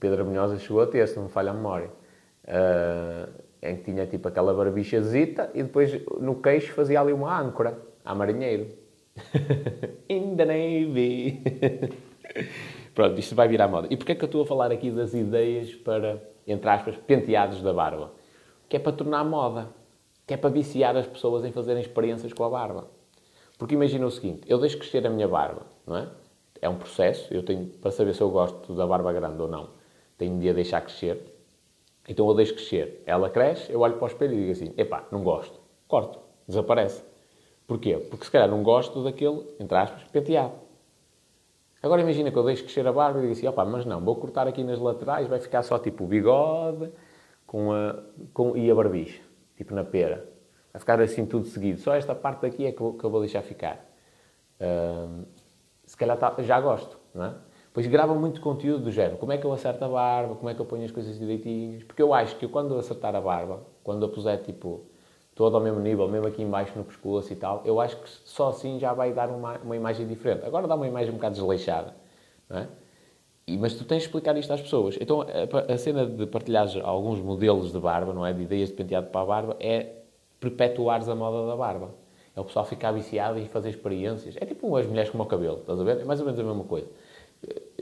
[0.00, 1.92] Pedro Abunhosa chegou a ter, se não me falha a memória.
[2.42, 7.78] Uh, em que tinha tipo aquela barbichazita e depois no queixo fazia ali uma âncora,
[8.04, 8.68] a marinheiro.
[10.08, 11.42] In the Navy.
[12.94, 13.88] Pronto, isto vai virar moda.
[13.90, 17.62] E porquê é que eu estou a falar aqui das ideias para, entre aspas, penteados
[17.62, 18.12] da barba?
[18.68, 19.68] Que é para tornar moda.
[20.26, 22.88] Que é para viciar as pessoas em fazerem experiências com a barba.
[23.58, 26.08] Porque imagina o seguinte, eu deixo crescer a minha barba, não é?
[26.60, 29.70] É um processo, eu tenho, para saber se eu gosto da barba grande ou não,
[30.18, 31.35] tenho de a deixar crescer.
[32.08, 33.02] Então eu deixo crescer.
[33.06, 35.60] Ela cresce, eu olho para o espelho e digo assim, epá, não gosto.
[35.88, 37.02] Corto, desaparece.
[37.66, 37.96] Porquê?
[37.96, 40.52] Porque se calhar não gosto daquele, entre aspas, penteado.
[41.82, 44.16] Agora imagina que eu deixo crescer a barba e digo assim, opá, mas não, vou
[44.16, 46.90] cortar aqui nas laterais, vai ficar só tipo o bigode
[47.46, 49.20] com a, com, e a barbicha,
[49.56, 50.28] tipo na pera.
[50.72, 51.80] Vai ficar assim tudo seguido.
[51.80, 53.84] Só esta parte daqui é que eu, que eu vou deixar ficar.
[55.84, 57.34] Se calhar tá, já gosto, não é?
[57.76, 59.18] Pois grava muito conteúdo do género.
[59.18, 60.34] Como é que eu acerto a barba?
[60.34, 61.84] Como é que eu ponho as coisas direitinhas?
[61.84, 64.86] Porque eu acho que quando eu acertar a barba, quando eu puser tipo
[65.34, 68.48] todo ao mesmo nível, mesmo aqui embaixo no pescoço e tal, eu acho que só
[68.48, 70.46] assim já vai dar uma, uma imagem diferente.
[70.46, 71.94] Agora dá uma imagem um bocado desleixada,
[72.48, 72.68] não é?
[73.46, 74.96] E, mas tu tens de explicar isto às pessoas.
[74.98, 78.32] Então, a, a cena de partilhar alguns modelos de barba, não é?
[78.32, 79.96] De ideias de penteado para a barba, é
[80.40, 81.90] perpetuares a moda da barba.
[82.34, 84.34] É o pessoal ficar viciado e fazer experiências.
[84.40, 86.00] É tipo as mulheres com o cabelo, estás a ver?
[86.00, 86.86] É mais ou menos a mesma coisa.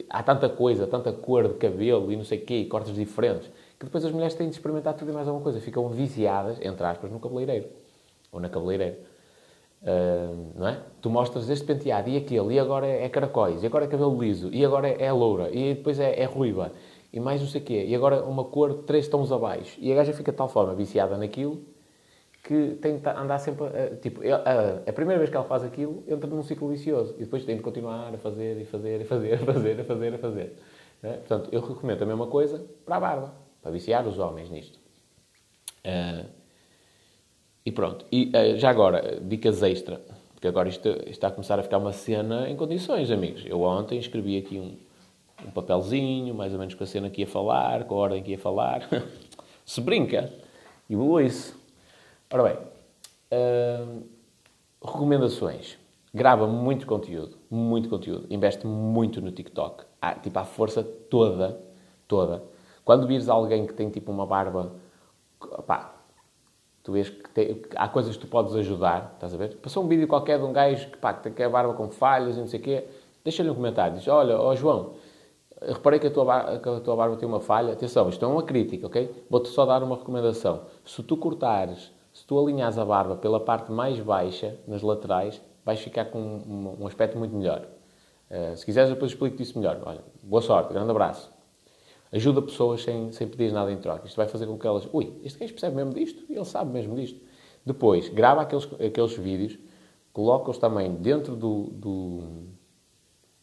[0.09, 3.51] Há tanta coisa, tanta cor de cabelo e não sei o quê, e cortes diferentes
[3.79, 5.61] que depois as mulheres têm de experimentar tudo e mais alguma coisa.
[5.61, 7.69] Ficam viciadas, entre aspas, no cabeleireiro.
[8.33, 8.99] Ou na cabeleireira.
[9.83, 10.81] Uh, não é?
[11.03, 14.49] Tu mostras este penteado e aquele, e agora é caracóis, e agora é cabelo liso,
[14.51, 16.73] e agora é loura, e depois é, é ruiva,
[17.13, 19.79] e mais não sei o quê, e agora uma cor três tons abaixo.
[19.79, 21.63] E a gaja fica de tal forma viciada naquilo
[22.45, 23.65] que tem de andar sempre.
[23.67, 27.15] A, tipo, a, a, primeira vez que ela faz aquilo, entra num ciclo vicioso.
[27.17, 30.15] E depois tem de continuar a fazer, e fazer, e fazer, a fazer, a fazer,
[30.15, 30.57] a fazer.
[31.03, 31.13] É?
[31.15, 34.79] Portanto, eu recomendo a mesma coisa para a barba para viciar os homens nisto.
[35.87, 36.29] Uh,
[37.65, 38.05] e pronto.
[38.13, 40.03] E uh, já agora, dicas extra,
[40.35, 43.43] porque agora isto, isto, está a começar a ficar uma cena em condições, amigos.
[43.47, 44.77] Eu ontem escrevi aqui um,
[45.47, 48.33] um papelzinho, mais ou menos com a cena que ia falar, com a ordem que
[48.33, 48.87] ia falar.
[49.65, 50.31] Se brinca.
[50.91, 51.64] E isso.
[52.35, 52.59] Ora bem,
[53.31, 54.03] uh,
[54.85, 55.79] recomendações.
[56.13, 58.27] Grava muito conteúdo, muito conteúdo.
[58.29, 59.85] Investe muito no TikTok.
[60.03, 61.61] Ah, tipo, a força toda,
[62.09, 62.43] toda
[62.85, 64.73] quando vires alguém que tem tipo uma barba,
[65.65, 65.95] pá,
[66.83, 69.57] tu vês que, tem, que, há coisas que tu podes ajudar, estás a ver?
[69.59, 72.37] Passou um vídeo qualquer de um gajo que, pá, que tem a barba com falhas
[72.37, 72.85] e não sei o quê,
[73.23, 74.95] deixa-lhe um comentário, diz, olha, ó João,
[75.63, 78.29] reparei que a, tua barba, que a tua barba tem uma falha, atenção, isto é
[78.29, 79.25] uma crítica, ok?
[79.31, 80.63] Vou-te só dar uma recomendação.
[80.85, 85.81] Se tu cortares, se tu alinhares a barba pela parte mais baixa, nas laterais, vais
[85.81, 87.67] ficar com um, um aspecto muito melhor.
[88.31, 89.83] Uh, se quiseres, depois explico-te isso melhor.
[89.85, 91.31] Olha, boa sorte, grande abraço.
[92.13, 94.07] Ajuda pessoas sem, sem pedir nada em troca.
[94.07, 94.89] Isto vai fazer com que elas...
[94.93, 97.21] Ui, este gajo percebe mesmo disto e ele sabe mesmo disto.
[97.67, 99.59] Depois, grava aqueles, aqueles vídeos,
[100.13, 101.65] coloca-os também dentro do...
[101.71, 102.23] do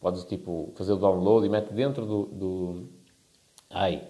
[0.00, 2.24] podes, tipo, fazer o download e mete dentro do...
[2.24, 2.88] do
[3.68, 4.08] ai,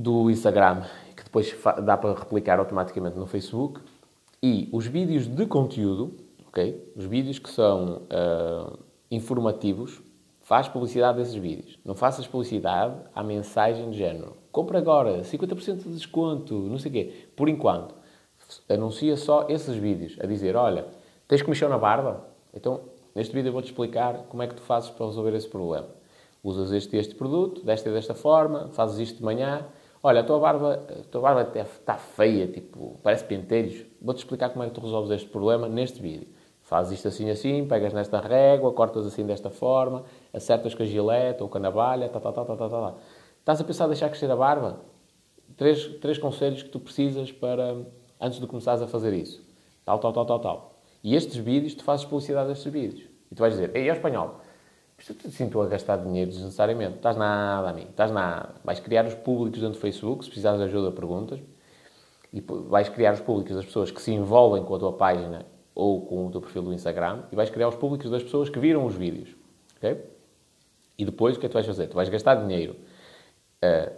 [0.00, 0.82] do Instagram,
[1.16, 3.80] que depois dá para replicar automaticamente no Facebook.
[4.42, 6.92] E os vídeos de conteúdo, ok?
[6.94, 8.78] Os vídeos que são uh,
[9.10, 10.00] informativos,
[10.48, 11.78] Faz publicidade desses vídeos.
[11.84, 14.34] Não faças publicidade à mensagem de género.
[14.50, 17.28] Compra agora, 50% de desconto, não sei o quê.
[17.36, 17.94] Por enquanto,
[18.66, 20.86] anuncia só esses vídeos, a dizer, olha,
[21.28, 22.26] tens comissão na barba?
[22.54, 22.80] Então,
[23.14, 25.88] neste vídeo eu vou-te explicar como é que tu fazes para resolver esse problema.
[26.42, 29.66] Usas este este produto, desta e desta forma, fazes isto de manhã.
[30.02, 33.84] Olha, a tua barba, a tua barba está feia, tipo, parece pentelhos.
[34.00, 36.28] Vou-te explicar como é que tu resolves este problema neste vídeo.
[36.62, 41.42] Fazes isto assim assim, pegas nesta régua, cortas assim desta forma, acertas com a gilete
[41.42, 42.94] ou com a navalha, tá, tá, tá, tá, tá, tá.
[43.38, 44.80] Estás a pensar em deixar crescer a barba?
[45.56, 47.76] Três, três conselhos que tu precisas para,
[48.20, 49.42] antes de começares a fazer isso.
[49.84, 50.80] Tal, tal, tal, tal, tal.
[51.02, 53.08] E estes vídeos, tu fazes publicidade destes vídeos.
[53.32, 54.36] E tu vais dizer, ei, é espanhol,
[54.98, 56.96] isto te sinto a gastar dinheiro desnecessariamente.
[56.96, 58.54] Estás nada a mim, estás nada.
[58.64, 61.40] Vais criar os públicos dentro do Facebook, se precisares de ajuda, perguntas.
[62.32, 66.04] E vais criar os públicos das pessoas que se envolvem com a tua página ou
[66.04, 67.22] com o teu perfil do Instagram.
[67.32, 69.34] E vais criar os públicos das pessoas que viram os vídeos.
[69.76, 70.04] Ok?
[70.98, 71.86] E depois o que é que tu vais fazer?
[71.86, 72.76] Tu vais gastar dinheiro
[73.62, 73.90] a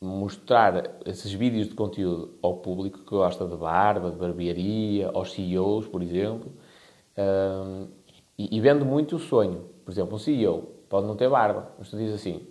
[0.00, 5.86] mostrar esses vídeos de conteúdo ao público que gosta de barba, de barbearia, aos CEOs,
[5.88, 6.52] por exemplo,
[7.16, 7.88] um,
[8.40, 9.66] e, e vende muito o sonho.
[9.84, 12.46] Por exemplo, um CEO pode não ter barba, mas tu dizes assim,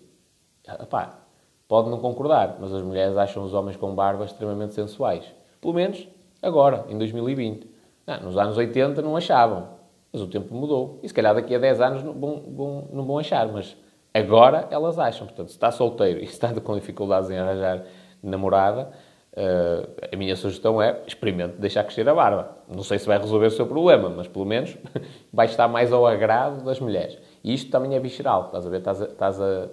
[0.88, 1.19] pá,
[1.67, 5.25] pode não concordar, mas as mulheres acham os homens com barba extremamente sensuais.
[5.60, 6.08] Pelo menos
[6.43, 7.67] agora, em 2020.
[8.06, 9.67] Não, nos anos 80 não achavam,
[10.13, 10.99] mas o tempo mudou.
[11.02, 13.75] E se calhar daqui a 10 anos não vão, vão, não vão achar, mas
[14.13, 15.25] agora elas acham.
[15.25, 17.84] Portanto, se está solteiro e está com dificuldades em arranjar
[18.21, 18.91] namorada,
[19.34, 22.58] uh, a minha sugestão é experimente deixar crescer a barba.
[22.68, 24.78] Não sei se vai resolver o seu problema, mas pelo menos
[25.34, 27.18] vai estar mais ao agrado das mulheres.
[27.44, 28.80] E isto também é visceral, estás a ver?
[28.80, 29.70] Estás a, estás a,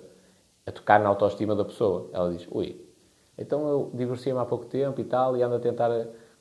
[0.67, 2.09] a tocar na autoestima da pessoa.
[2.13, 2.81] Ela diz, ui,
[3.37, 5.91] então eu divorciei-me há pouco tempo e tal, e ando a tentar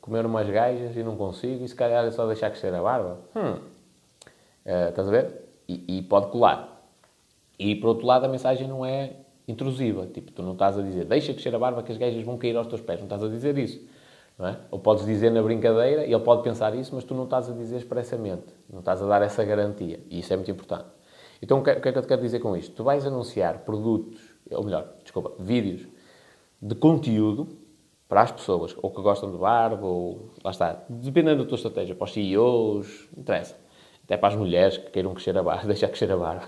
[0.02, 3.20] comer umas gajas e não consigo, e se calhar é só deixar crescer a barba.
[3.36, 3.76] Hum,
[4.66, 5.48] Uh, estás a ver?
[5.68, 6.82] E, e, pode colar.
[7.58, 9.14] E por outro lado, a mensagem não é
[9.48, 10.08] intrusiva.
[10.08, 12.56] Tipo, tu não estás a dizer deixa crescer a barba que as gajas vão cair
[12.56, 13.00] aos teus pés.
[13.00, 13.80] Não estás a dizer isso.
[14.38, 14.58] Não é?
[14.70, 17.54] Ou podes dizer na brincadeira, e ele pode pensar isso, mas tu não estás a
[17.54, 18.54] dizer expressamente.
[18.70, 20.00] Não estás a dar essa garantia.
[20.10, 20.86] E isso é muito importante.
[21.42, 22.76] Então, o que, é que eu te quero dizer com isto?
[22.76, 24.20] Tu vais anunciar produtos,
[24.52, 25.88] ou melhor, desculpa, vídeos
[26.62, 27.48] de conteúdo
[28.10, 31.96] para as pessoas, ou que gostam de barba, ou lá está, dependendo da tua estratégia,
[31.96, 33.56] para os CEOs, interessa
[34.06, 36.48] até para as mulheres que queiram crescer a barba, deixar crescer a barba.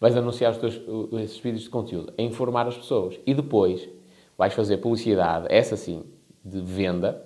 [0.00, 0.80] Vais anunciar os teus,
[1.22, 3.18] esses vídeos de conteúdo, a informar as pessoas.
[3.26, 3.88] E depois
[4.36, 6.04] vais fazer publicidade, essa sim,
[6.44, 7.24] de venda,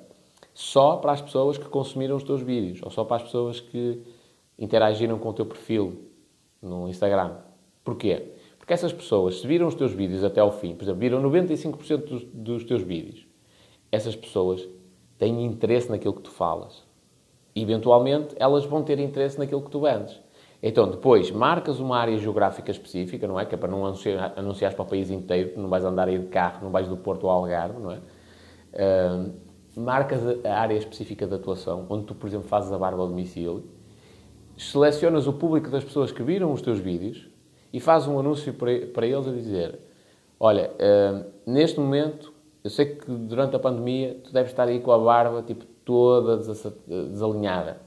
[0.54, 4.02] só para as pessoas que consumiram os teus vídeos, ou só para as pessoas que
[4.58, 6.10] interagiram com o teu perfil
[6.60, 7.36] no Instagram.
[7.82, 8.32] Porquê?
[8.58, 11.96] Porque essas pessoas, se viram os teus vídeos até ao fim, por exemplo, viram 95%
[12.04, 13.26] dos, dos teus vídeos,
[13.90, 14.68] essas pessoas
[15.18, 16.88] têm interesse naquilo que tu falas
[17.54, 20.20] eventualmente elas vão ter interesse naquilo que tu vendes.
[20.62, 23.46] Então, depois, marcas uma área geográfica específica, não é?
[23.46, 26.26] Que é para não anunciar, anunciar para o país inteiro, não vais andar aí de
[26.26, 27.98] carro, não vais do Porto ao Algarve, não é?
[28.72, 29.32] Uh,
[29.80, 33.64] marcas a área específica de atuação, onde tu, por exemplo, fazes a barba ao domicílio,
[34.56, 37.28] selecionas o público das pessoas que viram os teus vídeos
[37.72, 39.78] e fazes um anúncio para, para eles a dizer
[40.40, 42.32] olha, uh, neste momento,
[42.64, 46.38] eu sei que durante a pandemia tu deves estar aí com a barba, tipo, toda
[46.38, 47.82] desalinhada.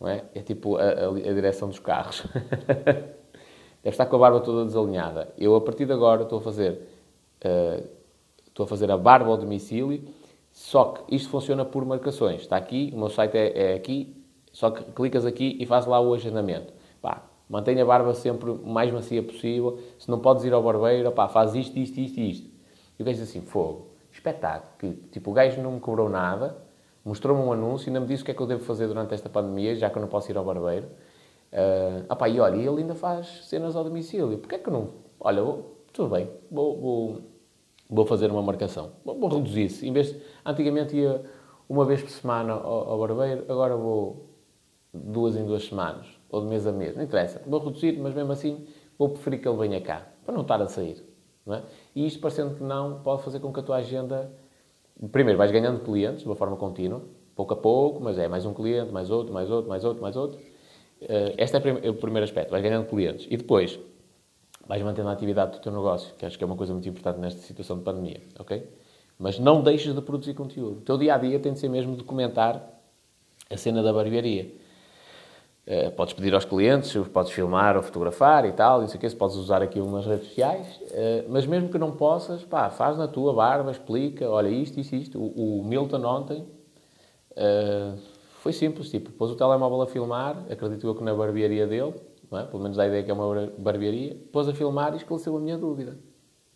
[0.00, 0.24] Não é?
[0.34, 2.24] é tipo a, a, a direção dos carros.
[3.82, 5.32] Deve estar com a barba toda desalinhada.
[5.38, 6.88] Eu, a partir de agora, estou a fazer,
[7.44, 7.88] uh,
[8.46, 10.02] estou a, fazer a barba ao domicílio,
[10.52, 12.42] só que isto funciona por marcações.
[12.42, 14.16] Está aqui, o meu site é, é aqui,
[14.52, 16.72] só que clicas aqui e faz lá o agendamento.
[17.00, 19.78] Pá, mantenha a barba sempre o mais macia possível.
[19.98, 22.50] Se não podes ir ao barbeiro, pá, faz isto, isto, isto isto.
[22.98, 24.72] E o gajo diz assim, fogo, espetáculo.
[24.78, 26.56] Que, tipo, o gajo não me cobrou nada,
[27.08, 29.14] mostrou-me um anúncio e ainda me disse o que é que eu devo fazer durante
[29.14, 30.86] esta pandemia, já que eu não posso ir ao barbeiro.
[31.50, 34.36] Uh, opa, e olha, ele ainda faz cenas ao domicílio.
[34.38, 34.88] Porquê é que eu não...
[35.18, 37.22] Olha, vou, tudo bem, vou, vou,
[37.88, 38.92] vou, fazer uma marcação.
[39.04, 39.88] Vou, vou reduzir-se.
[39.88, 41.24] Em vez antigamente ia
[41.66, 44.26] uma vez por semana ao, ao, barbeiro, agora vou
[44.92, 46.94] duas em duas semanas, ou de mês a mês.
[46.94, 47.42] Não interessa.
[47.46, 48.66] Vou reduzir, mas mesmo assim
[48.98, 51.02] vou preferir que ele venha cá, para não estar a sair.
[51.50, 51.62] É?
[51.94, 54.30] E isto, parecendo que não, pode fazer com que a tua agenda
[55.06, 57.02] primeiro vais ganhando clientes de uma forma contínua,
[57.36, 60.16] pouco a pouco, mas é mais um cliente, mais outro, mais outro, mais outro, mais
[60.16, 60.38] outro.
[61.00, 63.26] Uh, este é o primeiro aspecto, vais ganhando clientes.
[63.30, 63.78] E depois,
[64.66, 67.20] vais mantendo a atividade do teu negócio, que acho que é uma coisa muito importante
[67.20, 68.68] nesta situação de pandemia, ok?
[69.18, 70.78] Mas não deixes de produzir conteúdo.
[70.78, 72.62] O teu dia-a-dia -dia tem de ser mesmo documentar
[73.50, 74.52] a cena da barbearia.
[75.68, 79.10] Uh, podes pedir aos clientes, podes filmar ou fotografar e tal, não sei o quê,
[79.10, 82.96] se podes usar aqui umas redes sociais, uh, mas mesmo que não possas, pá, faz
[82.96, 85.18] na tua barba, explica, olha isto, isto, isto.
[85.20, 86.40] O, o Milton ontem
[87.32, 87.98] uh,
[88.40, 91.92] foi simples, tipo, pôs o telemóvel a filmar, acredito eu que na barbearia dele,
[92.32, 92.44] é?
[92.44, 95.58] pelo menos a ideia que é uma barbearia, pôs a filmar e esclareceu a minha
[95.58, 95.98] dúvida.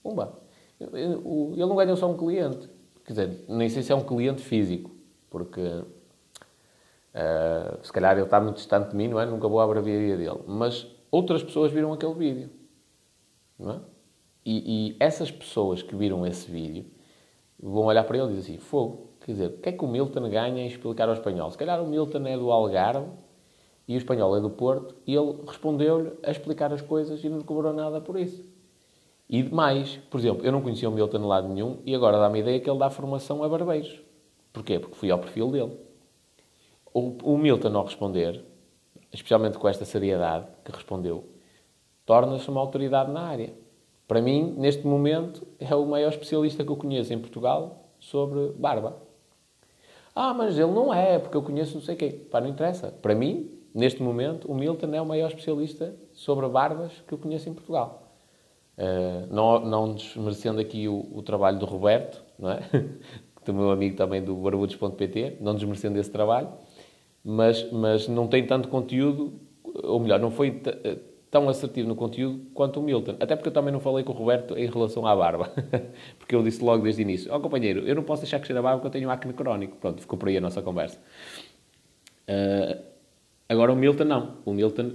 [0.02, 0.38] Pumba!
[0.80, 2.66] Ele não ganhou só um cliente,
[3.04, 4.90] quer dizer, nem sei se é um cliente físico,
[5.28, 5.60] porque
[7.14, 9.26] Uh, se calhar ele está muito distante de mim, não é?
[9.26, 10.40] Nunca vou à barbearia dele.
[10.46, 12.50] Mas outras pessoas viram aquele vídeo.
[13.58, 13.80] Não é?
[14.44, 16.86] E, e, essas pessoas que viram esse vídeo
[17.60, 19.88] vão olhar para ele e dizer assim: fogo, quer dizer, o que é que o
[19.88, 21.50] Milton ganha em explicar ao espanhol?
[21.50, 23.06] Se calhar o Milton é do Algarve
[23.86, 27.40] e o espanhol é do Porto e ele respondeu-lhe a explicar as coisas e não
[27.42, 28.44] cobrou nada por isso.
[29.28, 32.38] E mais, por exemplo, eu não conhecia o Milton de lado nenhum e agora dá-me
[32.38, 34.00] a ideia que ele dá formação a barbeiros.
[34.52, 34.78] Porquê?
[34.78, 35.78] Porque fui ao perfil dele
[36.94, 38.44] o, o Milton ao responder,
[39.12, 41.24] especialmente com esta seriedade que respondeu,
[42.04, 43.52] torna-se uma autoridade na área.
[44.06, 48.96] Para mim, neste momento, é o maior especialista que eu conheço em Portugal sobre barba.
[50.14, 52.12] Ah, mas ele não é, porque eu conheço não sei quem.
[52.12, 52.88] Pá, não interessa.
[52.90, 57.48] Para mim, neste momento, o Milton é o maior especialista sobre barbas que eu conheço
[57.48, 58.02] em Portugal.
[58.76, 62.60] Uh, não, não desmerecendo aqui o, o, trabalho do Roberto, não é?
[63.44, 66.48] do meu amigo também do barbudos.pt, não desmerecendo esse trabalho,
[67.24, 70.60] mas, mas não tem tanto conteúdo, ou melhor, não foi
[71.30, 73.16] tão assertivo no conteúdo quanto o Milton.
[73.18, 75.50] Até porque eu também não falei com o Roberto em relação à barba.
[76.18, 78.56] porque eu disse logo desde o início: Ó oh, companheiro, eu não posso deixar crescer
[78.56, 79.76] a barba porque eu tenho acne crónico.
[79.78, 81.00] Pronto, ficou por aí a nossa conversa.
[82.28, 82.82] Uh,
[83.48, 84.36] agora o Milton não.
[84.44, 84.92] O Milton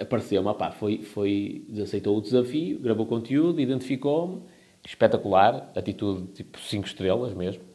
[0.00, 4.42] apareceu-me, foi, foi, aceitou o desafio, gravou conteúdo, identificou-me.
[4.86, 7.67] Espetacular, atitude tipo 5 estrelas mesmo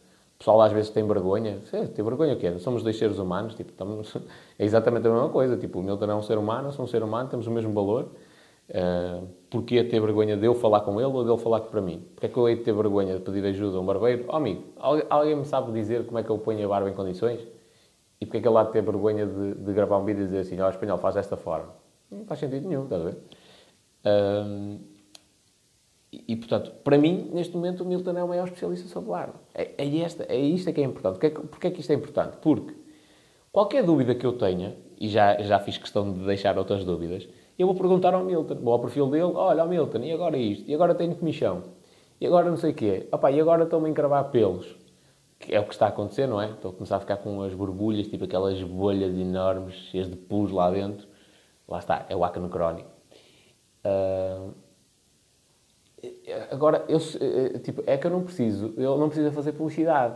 [0.44, 1.60] pessoal às vezes tem vergonha.
[1.96, 2.60] Tem vergonha o quê?
[2.60, 4.14] Somos dois seres humanos, tipo, estamos...
[4.60, 5.56] é exatamente a mesma coisa.
[5.56, 7.72] Tipo, o Milton é um ser humano, eu sou um ser humano, temos o mesmo
[7.74, 8.10] valor.
[8.70, 12.06] Uh, porquê ter vergonha de eu falar com ele ou dele falar para mim?
[12.14, 14.26] Porquê é que eu hei de ter vergonha de pedir ajuda a um barbeiro?
[14.28, 14.64] Oh, amigo,
[15.10, 17.40] alguém me sabe dizer como é que eu ponho a barba em condições?
[18.20, 20.26] E porquê é que ele há de ter vergonha de, de gravar um vídeo e
[20.26, 21.74] dizer assim, ó, oh, espanhol, faz desta forma?
[22.10, 23.18] Não faz sentido nenhum, estás a ver?
[24.06, 24.80] Uh,
[26.28, 29.34] e, portanto, para mim, neste momento, o Milton é o maior especialista sobre o ar.
[29.54, 31.20] É, é, esta, é isto que é importante.
[31.20, 32.38] Porquê, porquê é que isto é importante?
[32.42, 32.74] Porque
[33.52, 37.68] qualquer dúvida que eu tenha, e já, já fiz questão de deixar outras dúvidas, eu
[37.68, 40.70] vou perguntar ao Milton, vou ao perfil dele, olha, Milton, e agora isto?
[40.70, 41.64] E agora tenho comissão?
[42.20, 43.08] E agora não sei o quê?
[43.12, 44.76] Opa, e agora estou-me a encravar pelos?
[45.40, 46.52] Que é o que está a acontecer, não é?
[46.52, 50.52] Estou a começar a ficar com as borbulhas, tipo aquelas bolhas enormes, cheias de pus
[50.52, 51.08] lá dentro.
[51.68, 52.90] Lá está, é o acne crónico.
[53.86, 54.54] Uh,
[56.52, 60.16] Agora, eu, eh, tipo, é que eu não preciso, eu não preciso fazer publicidade.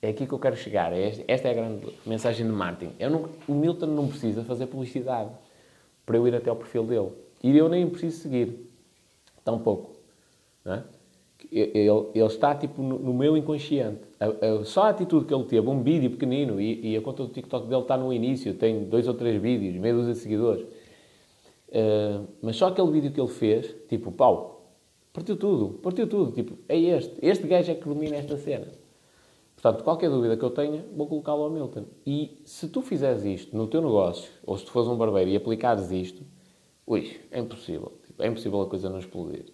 [0.00, 0.92] É aqui que eu quero chegar.
[0.92, 2.94] É esta é a grande mensagem de marketing.
[2.98, 5.30] Eu não, o Milton não precisa fazer publicidade
[6.04, 7.12] para eu ir até ao perfil dele.
[7.42, 8.70] E eu nem preciso seguir.
[9.44, 9.96] Tão pouco.
[10.64, 10.84] Não é?
[11.50, 14.00] ele, ele, está tipo no, no meu inconsciente.
[14.20, 17.24] A, a, só a atitude que ele teve, um vídeo pequenino, e, e, a conta
[17.24, 20.64] do TikTok dele está no início, tem dois ou três vídeos, meia dúzia de seguidores.
[21.68, 24.51] Uh, mas só aquele vídeo que ele fez, tipo, pau,
[25.12, 26.32] Partiu tudo, partiu tudo.
[26.32, 27.14] Tipo, é este.
[27.20, 28.68] Este gajo é que domina esta cena.
[29.54, 31.84] Portanto, qualquer dúvida que eu tenha, vou colocá-lo ao Milton.
[32.06, 35.36] E se tu fizeres isto no teu negócio, ou se tu fores um barbeiro e
[35.36, 36.22] aplicares isto,
[36.86, 37.92] ui, é impossível.
[38.06, 39.44] Tipo, é impossível a coisa não explodir.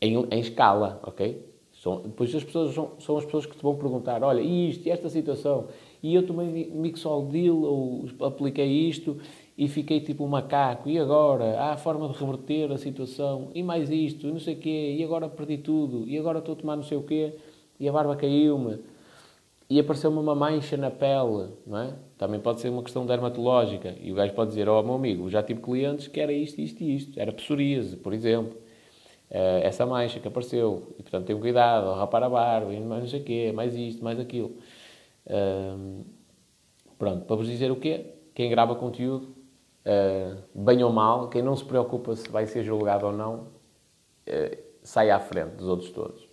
[0.00, 1.44] Em, em escala, ok?
[1.82, 4.86] São, depois as pessoas são, são, as pessoas que te vão perguntar, olha, e isto,
[4.86, 5.68] e esta situação,
[6.02, 9.18] e eu tomei Mixol Deal, ou apliquei isto,
[9.56, 10.88] e fiquei tipo um macaco.
[10.88, 11.58] E agora?
[11.58, 13.50] Há a forma de reverter a situação.
[13.54, 14.96] E mais isto, e não sei o quê.
[14.98, 16.06] E agora perdi tudo.
[16.06, 17.34] E agora estou a tomar não sei o quê.
[17.80, 18.78] E a barba caiu-me.
[19.68, 21.94] E apareceu-me uma mancha na pele, não é?
[22.16, 23.96] Também pode ser uma questão dermatológica.
[24.00, 26.60] E o gajo pode dizer, ó oh, meu amigo, já tive clientes que era isto,
[26.60, 27.18] isto e isto.
[27.18, 28.56] Era psoríase, por exemplo.
[29.30, 30.94] Uh, essa mancha que apareceu.
[30.98, 34.04] E, portanto, tenho cuidado, rapar a barba, e mais não sei o quê, mais isto,
[34.04, 34.52] mais aquilo.
[35.26, 36.04] Uh,
[36.96, 38.06] pronto, para vos dizer o quê?
[38.34, 39.35] Quem grava conteúdo
[39.86, 43.34] uh, bem ou mal, quem não se preocupa se vai ser julgado ou não,
[44.28, 46.28] uh, sai à frente dos outros todos.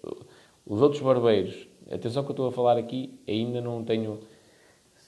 [0.66, 4.20] Os outros barbeiros, atenção que eu estou a falar aqui, ainda não tenho,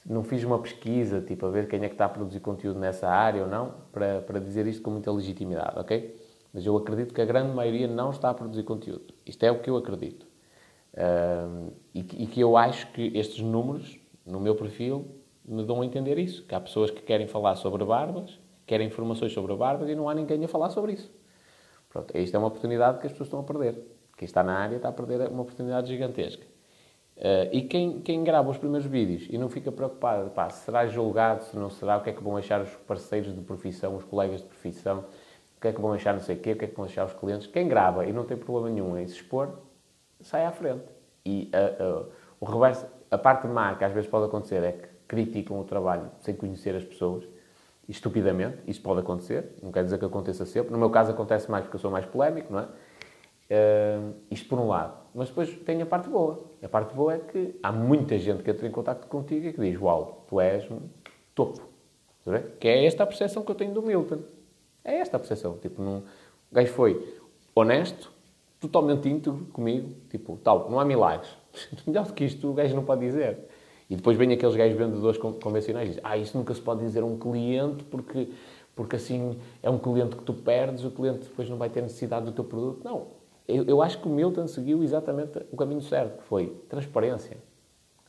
[0.06, 3.08] não fiz uma pesquisa, tipo, a ver quem é que está a produzir conteúdo nessa
[3.08, 6.16] área ou não, para, para dizer isto com muita legitimidade, ok?
[6.54, 9.14] Mas eu acredito que a grande maioria não está a produzir conteúdo.
[9.26, 10.26] Isto é o que eu acredito.
[10.94, 15.06] Uh, e, e que eu acho que estes números, no meu perfil,
[15.48, 16.44] me dão a entender isso.
[16.46, 20.14] Que há pessoas que querem falar sobre barbas, querem informações sobre barbas e não há
[20.14, 21.12] ninguém a falar sobre isso.
[21.90, 23.80] Pronto, isto é uma oportunidade que as pessoas estão a perder.
[24.18, 26.46] Quem está na área está a perder uma oportunidade gigantesca.
[27.18, 31.46] Uh, e quem, quem grava os primeiros vídeos e não fica preocupado, pá, será julgado,
[31.46, 34.42] se não será, o que é que vão achar os parceiros de profissão, os colegas
[34.42, 35.06] de profissão,
[35.58, 36.84] o que é que vão achar não sei o quê, o que é que vão
[36.84, 37.48] achar os clientes.
[37.48, 39.60] Quem grava e não tem problema nenhum em se expor,
[40.20, 40.84] sai à frente.
[41.26, 44.95] E uh, uh, o reverso, a parte má que às vezes pode acontecer é que
[45.08, 47.24] criticam o trabalho sem conhecer as pessoas,
[47.88, 50.72] estupidamente, isso pode acontecer, não quer dizer que aconteça sempre.
[50.72, 52.68] No meu caso acontece mais porque eu sou mais polémico, não é?
[53.48, 54.98] Uh, isto por um lado.
[55.14, 56.44] Mas depois tem a parte boa.
[56.64, 59.62] A parte boa é que há muita gente que entra em contato contigo e que
[59.62, 60.80] diz: Uau, tu és um
[61.36, 61.62] topo.
[62.60, 64.20] Que é esta a percepção que eu tenho do Milton.
[64.84, 65.58] É esta a percepção.
[65.60, 66.00] Tipo, não...
[66.00, 66.04] o
[66.56, 67.22] gajo foi
[67.54, 68.12] honesto,
[68.60, 69.94] totalmente íntegro comigo.
[70.10, 71.30] Tipo, tal, não há milagres.
[71.86, 73.38] Melhor do que isto, o gajo não pode dizer.
[73.90, 77.02] E depois vem aqueles gajos vendedores convencionais e dizem, ah, isso nunca se pode dizer
[77.02, 78.30] a um cliente porque,
[78.76, 82.26] porque assim é um cliente que tu perdes, o cliente depois não vai ter necessidade
[82.26, 82.84] do teu produto.
[82.84, 83.08] Não.
[83.48, 87.38] Eu, eu acho que o Milton seguiu exatamente o caminho certo, que foi transparência.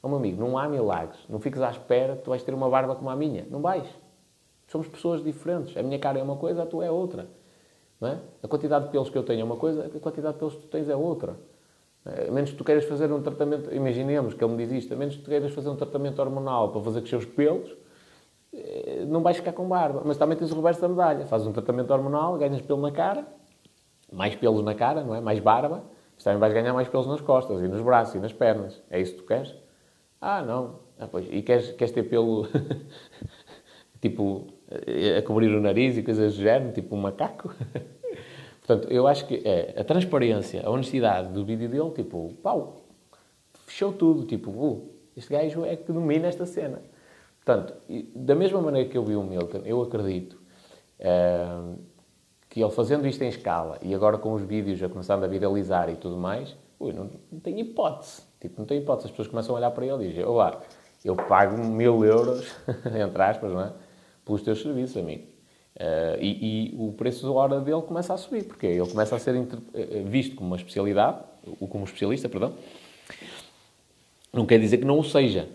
[0.03, 1.19] Oh, meu amigo, não há milagres.
[1.29, 3.47] Não fiques à espera que tu vais ter uma barba como a minha.
[3.51, 3.87] Não vais.
[4.69, 5.77] Somos pessoas diferentes.
[5.77, 7.29] A minha cara é uma coisa, a tua é outra.
[8.01, 8.19] É?
[8.43, 10.63] A quantidade de pelos que eu tenho é uma coisa, a quantidade de pelos que
[10.63, 11.37] tu tens é outra.
[12.07, 14.97] A menos que tu queiras fazer um tratamento, imaginemos que ele me diz isto, a
[14.97, 17.77] menos que tu queiras fazer um tratamento hormonal para fazer crescer os pelos,
[18.53, 20.03] eh, não vais ficar com barba.
[20.05, 21.27] Mas também tens o reverso da medalha.
[21.27, 23.27] Fazes um tratamento hormonal, ganhas pelo na cara,
[24.13, 25.21] mais pelos na cara, não é?
[25.21, 25.83] Mais barba,
[26.15, 28.81] mas também vais ganhar mais pelos nas costas e nos braços e nas pernas.
[28.89, 29.53] É isso que tu queres?
[30.21, 30.81] Ah, não.
[30.99, 31.27] Ah, pois.
[31.29, 32.47] E queres, queres ter pelo,
[34.01, 34.47] tipo,
[35.19, 37.53] a cobrir o nariz e coisas do género, tipo um macaco?
[38.67, 42.83] Portanto, eu acho que é a transparência, a honestidade do vídeo dele, tipo, pau,
[43.65, 44.25] fechou tudo.
[44.25, 46.83] Tipo, uh, este gajo é que domina esta cena.
[47.45, 47.75] Portanto,
[48.13, 50.37] da mesma maneira que eu vi o Milton, eu acredito
[50.99, 51.79] uh,
[52.49, 55.89] que ele fazendo isto em escala e agora com os vídeos já começando a viralizar
[55.89, 58.23] e tudo mais, ui, não, não tem hipótese.
[58.41, 59.07] Tipo, não tem hipótese.
[59.07, 60.61] As pessoas começam a olhar para ele e dizem, olá,
[61.05, 62.53] eu pago mil euros,
[63.01, 63.73] entre aspas, não é?
[64.25, 65.36] Pelos teus serviços, amigo.
[65.77, 69.19] Uh, e, e, o preço da hora dele começa a subir, porque ele começa a
[69.19, 71.19] ser eh, visto como uma especialidade,
[71.61, 72.55] ou como especialista, perdão.
[74.33, 75.47] Não quer dizer que não o seja.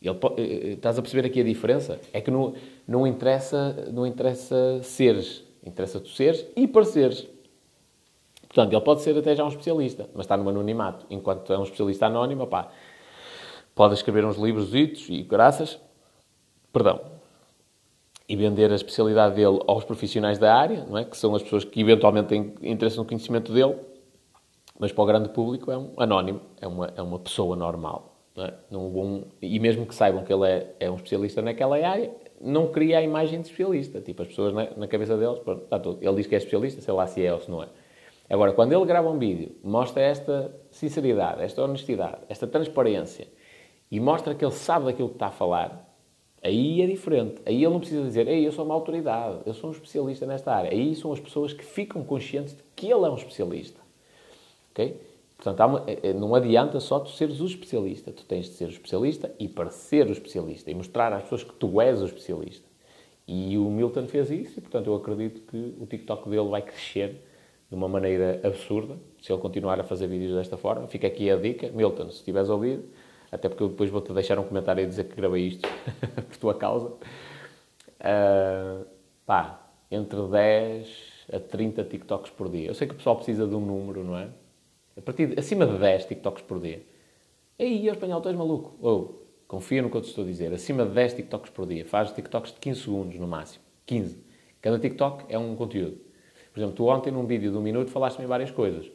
[0.00, 2.00] Ele, eh, estás a perceber aqui a diferença?
[2.12, 2.54] É que não,
[2.86, 7.26] não, interessa, não interessa seres, interessa tu seres e pareceres.
[8.46, 11.06] Portanto, ele pode ser até já um especialista, mas está no anonimato.
[11.10, 12.68] Enquanto é um especialista anónimo, pá,
[13.74, 14.72] pode escrever uns livros
[15.08, 15.80] e graças,
[16.72, 17.13] perdão,
[18.28, 21.04] e vender a especialidade dele aos profissionais da área, não é?
[21.04, 23.76] que são as pessoas que eventualmente têm interesse no conhecimento dele,
[24.78, 28.16] mas para o grande público é um anónimo, é uma, é uma pessoa normal.
[28.34, 28.54] Não é?
[28.70, 32.10] não, e mesmo que saibam que ele é, é um especialista naquela área,
[32.40, 34.00] não cria a imagem de especialista.
[34.00, 35.98] Tipo, as pessoas na, na cabeça deles, pronto, está tudo.
[36.02, 37.68] ele diz que é especialista, sei lá se é ou se não é.
[38.28, 43.28] Agora, quando ele grava um vídeo, mostra esta sinceridade, esta honestidade, esta transparência
[43.90, 45.83] e mostra que ele sabe daquilo que está a falar,
[46.44, 47.40] aí é diferente.
[47.46, 50.54] Aí ele não precisa dizer, ei, eu sou uma autoridade, eu sou um especialista nesta
[50.54, 50.70] área.
[50.70, 53.80] Aí são as pessoas que ficam conscientes de que ele é um especialista.
[54.70, 55.00] Ok?
[55.36, 58.12] Portanto, uma, é, é, não adianta só tu seres o especialista.
[58.12, 61.54] Tu tens de ser o especialista e parecer o especialista e mostrar às pessoas que
[61.54, 62.68] tu és o especialista.
[63.26, 67.22] E o Milton fez isso e, portanto, eu acredito que o TikTok dele vai crescer
[67.70, 70.86] de uma maneira absurda se ele continuar a fazer vídeos desta forma.
[70.88, 71.70] Fica aqui a dica.
[71.72, 72.80] Milton, se estiveres a ouvir,
[73.34, 75.68] até porque eu depois vou-te deixar um comentário a dizer que gravei isto
[76.28, 76.90] por tua causa.
[78.00, 78.86] Uh,
[79.26, 79.60] pá,
[79.90, 82.68] entre 10 a 30 TikToks por dia.
[82.68, 84.28] Eu sei que o pessoal precisa de um número, não é?
[84.96, 86.82] A partir de, acima de 10 TikToks por dia.
[87.58, 88.76] Ei, espanhol, tu és maluco.
[88.80, 89.14] Oh,
[89.48, 90.52] confia no que eu te estou a dizer.
[90.52, 91.84] Acima de 10 TikToks por dia.
[91.84, 93.64] Faz TikToks de 15 segundos no máximo.
[93.86, 94.22] 15.
[94.60, 95.98] Cada TikTok é um conteúdo.
[96.52, 98.90] Por exemplo, tu ontem num vídeo de um minuto falaste-me várias coisas.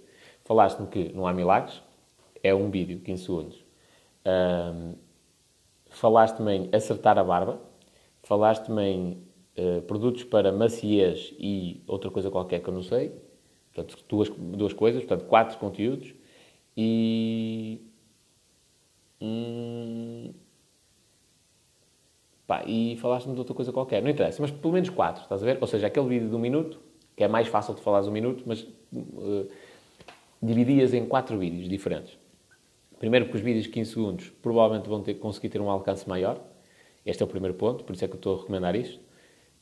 [0.45, 1.81] Falaste-me que não há milagres.
[2.41, 3.68] É um vídeo, 15 segundos.
[4.29, 4.95] Um,
[5.89, 7.59] falaste-me em acertar a barba.
[8.23, 9.23] Falaste-me em
[9.57, 13.11] uh, produtos para maciez e outra coisa qualquer que eu não sei.
[13.73, 16.13] Portanto, duas, duas coisas, portanto, quatro conteúdos.
[16.75, 17.81] E.
[19.21, 20.33] Hum,
[22.47, 24.01] pá, e falaste-me de outra coisa qualquer.
[24.01, 25.57] Não interessa, mas pelo menos quatro, estás a ver?
[25.59, 26.79] Ou seja, aquele vídeo de um minuto,
[27.15, 29.49] que é mais fácil de falares um minuto, mas uh,
[30.41, 32.18] dividias em quatro vídeos diferentes.
[32.99, 36.37] Primeiro, porque os vídeos de 15 segundos provavelmente vão ter, conseguir ter um alcance maior.
[37.05, 38.99] Este é o primeiro ponto, por isso é que eu estou a recomendar isto.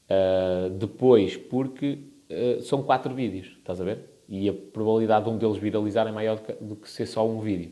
[0.09, 1.99] Uh, depois, porque
[2.31, 3.99] uh, são quatro vídeos, estás a ver?
[4.27, 7.25] E a probabilidade de um deles viralizar é maior do que, do que ser só
[7.27, 7.71] um vídeo.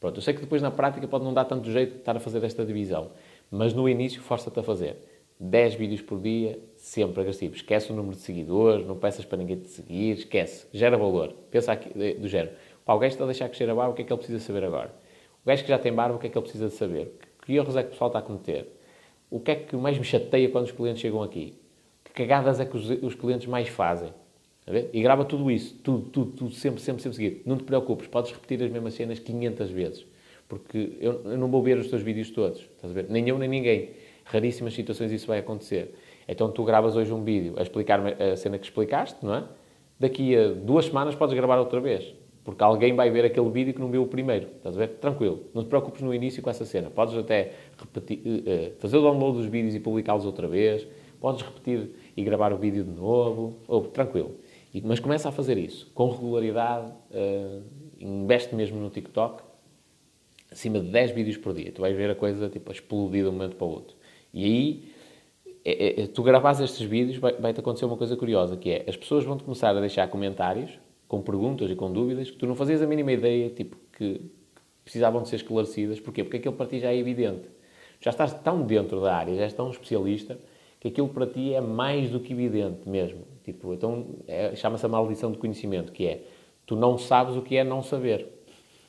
[0.00, 2.20] Pronto, eu sei que depois na prática pode não dar tanto jeito de estar a
[2.20, 3.12] fazer esta divisão,
[3.50, 4.96] mas no início força-te a fazer.
[5.38, 7.54] 10 vídeos por dia, sempre agressivo.
[7.54, 10.66] Esquece o número de seguidores, não peças para ninguém te seguir, esquece.
[10.72, 11.34] Gera valor.
[11.50, 12.52] Pensa aqui, do género.
[12.84, 14.40] Pá, o gajo está a deixar crescer a barba, o que é que ele precisa
[14.40, 15.03] saber agora?
[15.44, 17.18] O gajo que já tem barba, o que é que ele precisa de saber?
[17.44, 18.66] Que erros é que o pessoal está a cometer?
[19.30, 21.58] O que é que mais me chateia quando os clientes chegam aqui?
[22.14, 24.14] cagadas é que os, os clientes mais fazem.
[24.92, 27.40] E grava tudo isso, tudo, tudo, tudo, sempre, sempre, sempre seguido.
[27.44, 30.06] Não te preocupes, podes repetir as mesmas cenas 500 vezes.
[30.48, 32.66] Porque eu, eu não vou ver os teus vídeos todos?
[33.10, 33.90] Nem eu, nem ninguém.
[34.24, 35.94] Raríssimas situações isso vai acontecer.
[36.26, 39.44] Então tu gravas hoje um vídeo a explicar a cena que explicaste, não é?
[40.00, 42.14] Daqui a duas semanas podes gravar outra vez.
[42.44, 44.48] Porque alguém vai ver aquele vídeo que não viu o primeiro.
[44.56, 44.88] Estás a ver?
[44.98, 45.46] Tranquilo.
[45.54, 46.90] Não te preocupes no início com essa cena.
[46.90, 50.86] Podes até repetir, uh, fazer o download dos vídeos e publicá-los outra vez.
[51.18, 54.36] Podes repetir e gravar o vídeo de novo, ou tranquilo.
[54.74, 57.62] E, mas começa a fazer isso com regularidade, uh,
[57.98, 59.42] investe mesmo no TikTok,
[60.52, 61.72] acima de 10 vídeos por dia.
[61.72, 63.96] Tu vais ver a coisa tipo, explodir de um momento para o outro.
[64.34, 64.88] E aí,
[65.64, 68.96] é, é, tu gravares estes vídeos, vai-te vai acontecer uma coisa curiosa, que é, as
[68.96, 72.82] pessoas vão-te começar a deixar comentários com perguntas e com dúvidas que tu não fazias
[72.82, 74.20] a mínima ideia, tipo, que,
[74.84, 75.98] precisavam de ser esclarecidas.
[75.98, 76.22] Porquê?
[76.22, 77.48] Porque aquilo para ti já é evidente.
[78.00, 80.38] Já estás tão dentro da área, já és tão especialista,
[80.78, 83.22] que aquilo para ti é mais do que evidente mesmo.
[83.42, 86.22] Tipo, então é, chama-se a maldição de conhecimento, que é
[86.66, 88.28] tu não sabes o que é não saber.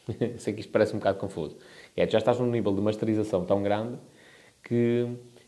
[0.37, 1.55] Sei que isto parece um bocado confuso.
[1.95, 3.97] É, tu já estás num nível de masterização tão grande
[4.61, 5.07] que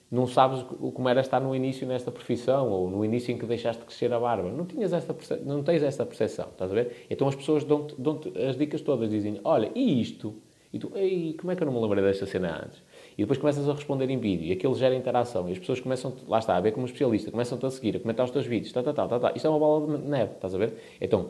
[0.09, 3.81] não sabes como era estar no início nesta profissão ou no início em que deixaste
[3.81, 4.49] de crescer a barba.
[4.49, 7.05] Não, tinhas esta não tens esta percepção, estás a ver?
[7.09, 10.35] Então as pessoas dão-te dão as dicas todas, dizem, olha, e isto?
[10.71, 12.81] E tu, ei, como é que eu não me lembrei desta cena antes?
[13.17, 16.13] E depois começas a responder em vídeo e aquilo gera interação e as pessoas começam,
[16.27, 18.83] lá está, a ver como especialista, começam-te a seguir, a comentar os teus vídeos, tá,
[18.83, 19.33] tá, tá, tá, tá.
[19.35, 20.73] Isto é uma bola de neve, estás a ver?
[20.99, 21.29] Então,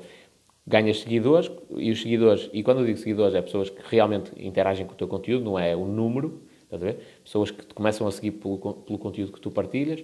[0.66, 4.86] ganhas seguidores e os seguidores, e quando eu digo seguidores, é pessoas que realmente interagem
[4.86, 7.00] com o teu conteúdo, não é o número, estás a ver?
[7.24, 10.04] Pessoas que te começam a seguir pelo, pelo conteúdo que tu partilhas,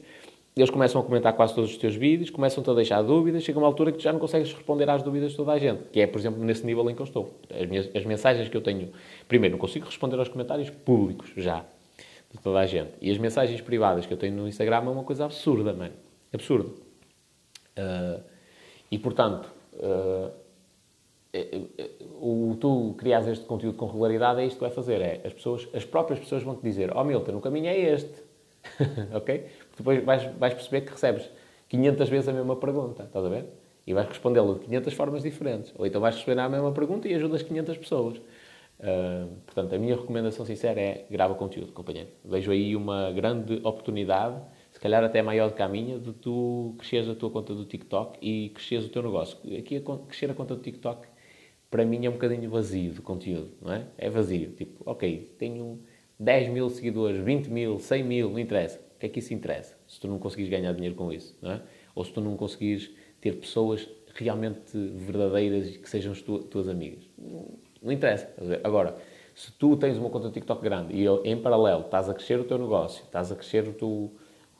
[0.56, 3.66] eles começam a comentar quase todos os teus vídeos, começam-te a deixar dúvidas, chega uma
[3.68, 6.06] altura que tu já não consegues responder às dúvidas de toda a gente, que é,
[6.06, 7.34] por exemplo, nesse nível em que eu estou.
[7.50, 8.92] As, minhas, as mensagens que eu tenho,
[9.28, 11.66] primeiro, não consigo responder aos comentários públicos já,
[12.32, 12.92] de toda a gente.
[13.02, 15.94] E as mensagens privadas que eu tenho no Instagram é uma coisa absurda, mano.
[16.32, 16.76] Absurdo.
[17.76, 18.22] Uh,
[18.92, 20.32] e, portanto, uh,
[22.22, 25.02] o, tu crias este conteúdo com regularidade, é isto que vai fazer.
[25.02, 28.22] É, as, pessoas, as próprias pessoas vão te dizer, oh, Milton, o caminho é este.
[29.14, 29.46] ok?
[29.76, 31.30] Depois vais, vais perceber que recebes
[31.70, 33.46] 500 vezes a mesma pergunta, estás a ver?
[33.86, 35.74] E vais respondê-la de 500 formas diferentes.
[35.78, 38.18] Ou então vais receber a mesma pergunta e ajudas 500 pessoas.
[38.80, 42.10] Uh, portanto, a minha recomendação sincera é grava conteúdo, companheiro.
[42.24, 46.76] Vejo aí uma grande oportunidade, se calhar até maior do que a minha, de tu
[46.78, 49.38] cresceres a tua conta do TikTok e cresceres o teu negócio.
[49.58, 51.08] Aqui, crescer a conta do TikTok,
[51.74, 53.88] para mim, é um bocadinho vazio de conteúdo, não é?
[53.98, 54.52] É vazio.
[54.52, 55.80] Tipo, ok, tenho
[56.20, 58.80] 10 mil seguidores, 20 mil, 100 mil, não interessa.
[58.96, 59.76] O que é que isso interessa?
[59.88, 61.62] Se tu não conseguires ganhar dinheiro com isso, não é?
[61.96, 67.10] Ou se tu não conseguires ter pessoas realmente verdadeiras e que sejam as tuas amigas.
[67.82, 68.32] Não interessa.
[68.64, 68.96] Agora,
[69.34, 72.60] se tu tens uma conta TikTok grande e em paralelo estás a crescer o teu
[72.60, 74.14] negócio, estás a crescer o teu, o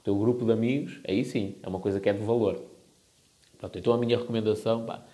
[0.04, 2.60] teu grupo de amigos, aí sim, é uma coisa que é de valor.
[3.60, 5.06] Pronto, então a minha recomendação, pá,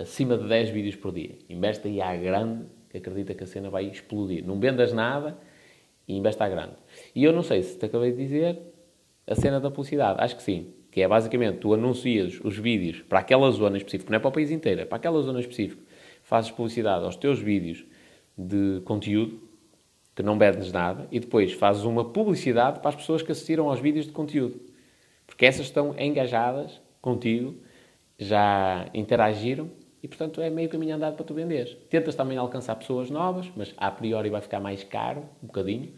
[0.00, 1.36] acima de 10 vídeos por dia.
[1.48, 4.44] Investe aí à grande, que acredita que a cena vai explodir.
[4.44, 5.38] Não vendas nada
[6.08, 6.74] e investe à grande.
[7.14, 8.58] E eu não sei se te acabei de dizer
[9.26, 10.20] a cena da publicidade.
[10.20, 10.74] Acho que sim.
[10.90, 14.32] Que é basicamente, tu anuncias os vídeos para aquela zona específica, não é para o
[14.32, 15.80] país inteiro, é para aquela zona específica
[16.22, 17.84] fazes publicidade aos teus vídeos
[18.36, 19.40] de conteúdo,
[20.14, 23.80] que não perdes nada, e depois fazes uma publicidade para as pessoas que assistiram aos
[23.80, 24.60] vídeos de conteúdo.
[25.26, 27.56] Porque essas estão engajadas contigo,
[28.18, 29.70] já interagiram
[30.02, 31.76] e, portanto, é meio caminho andado para tu venderes.
[31.88, 35.92] Tentas também alcançar pessoas novas, mas a priori vai ficar mais caro, um bocadinho,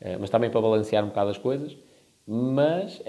[0.00, 1.76] eh, mas também para balancear um bocado as coisas.
[2.26, 3.02] Mas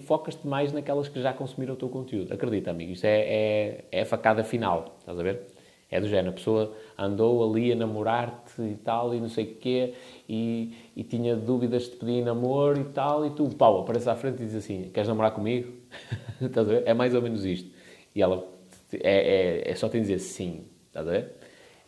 [0.00, 2.32] focas-te mais naquelas que já consumiram o teu conteúdo.
[2.34, 5.42] Acredita, amigo, isso é, é, é a facada final, estás a ver?
[5.90, 9.54] É do género, a pessoa andou ali a namorar-te e tal, e não sei o
[9.54, 9.94] quê,
[10.28, 14.42] e, e tinha dúvidas de pedir namoro e tal, e tu, pau, aparece à frente
[14.42, 15.72] e diz assim, queres namorar comigo?
[16.42, 16.82] estás a ver?
[16.84, 17.70] É mais ou menos isto.
[18.14, 18.44] E ela,
[18.92, 21.32] é, é, é só te dizer sim, estás a ver?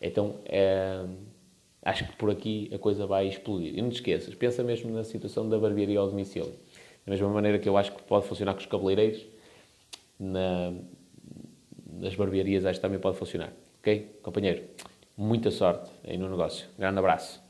[0.01, 1.05] Então, é,
[1.83, 3.77] acho que por aqui a coisa vai explodir.
[3.77, 6.53] E não te esqueças, pensa mesmo na situação da barbearia ao domicílio.
[7.05, 9.27] Da mesma maneira que eu acho que pode funcionar com os cabeleireiros,
[10.19, 10.73] na,
[11.93, 13.53] nas barbearias acho que também pode funcionar.
[13.81, 14.19] Ok?
[14.23, 14.65] Companheiro,
[15.17, 16.67] muita sorte aí no negócio.
[16.79, 17.50] Grande abraço.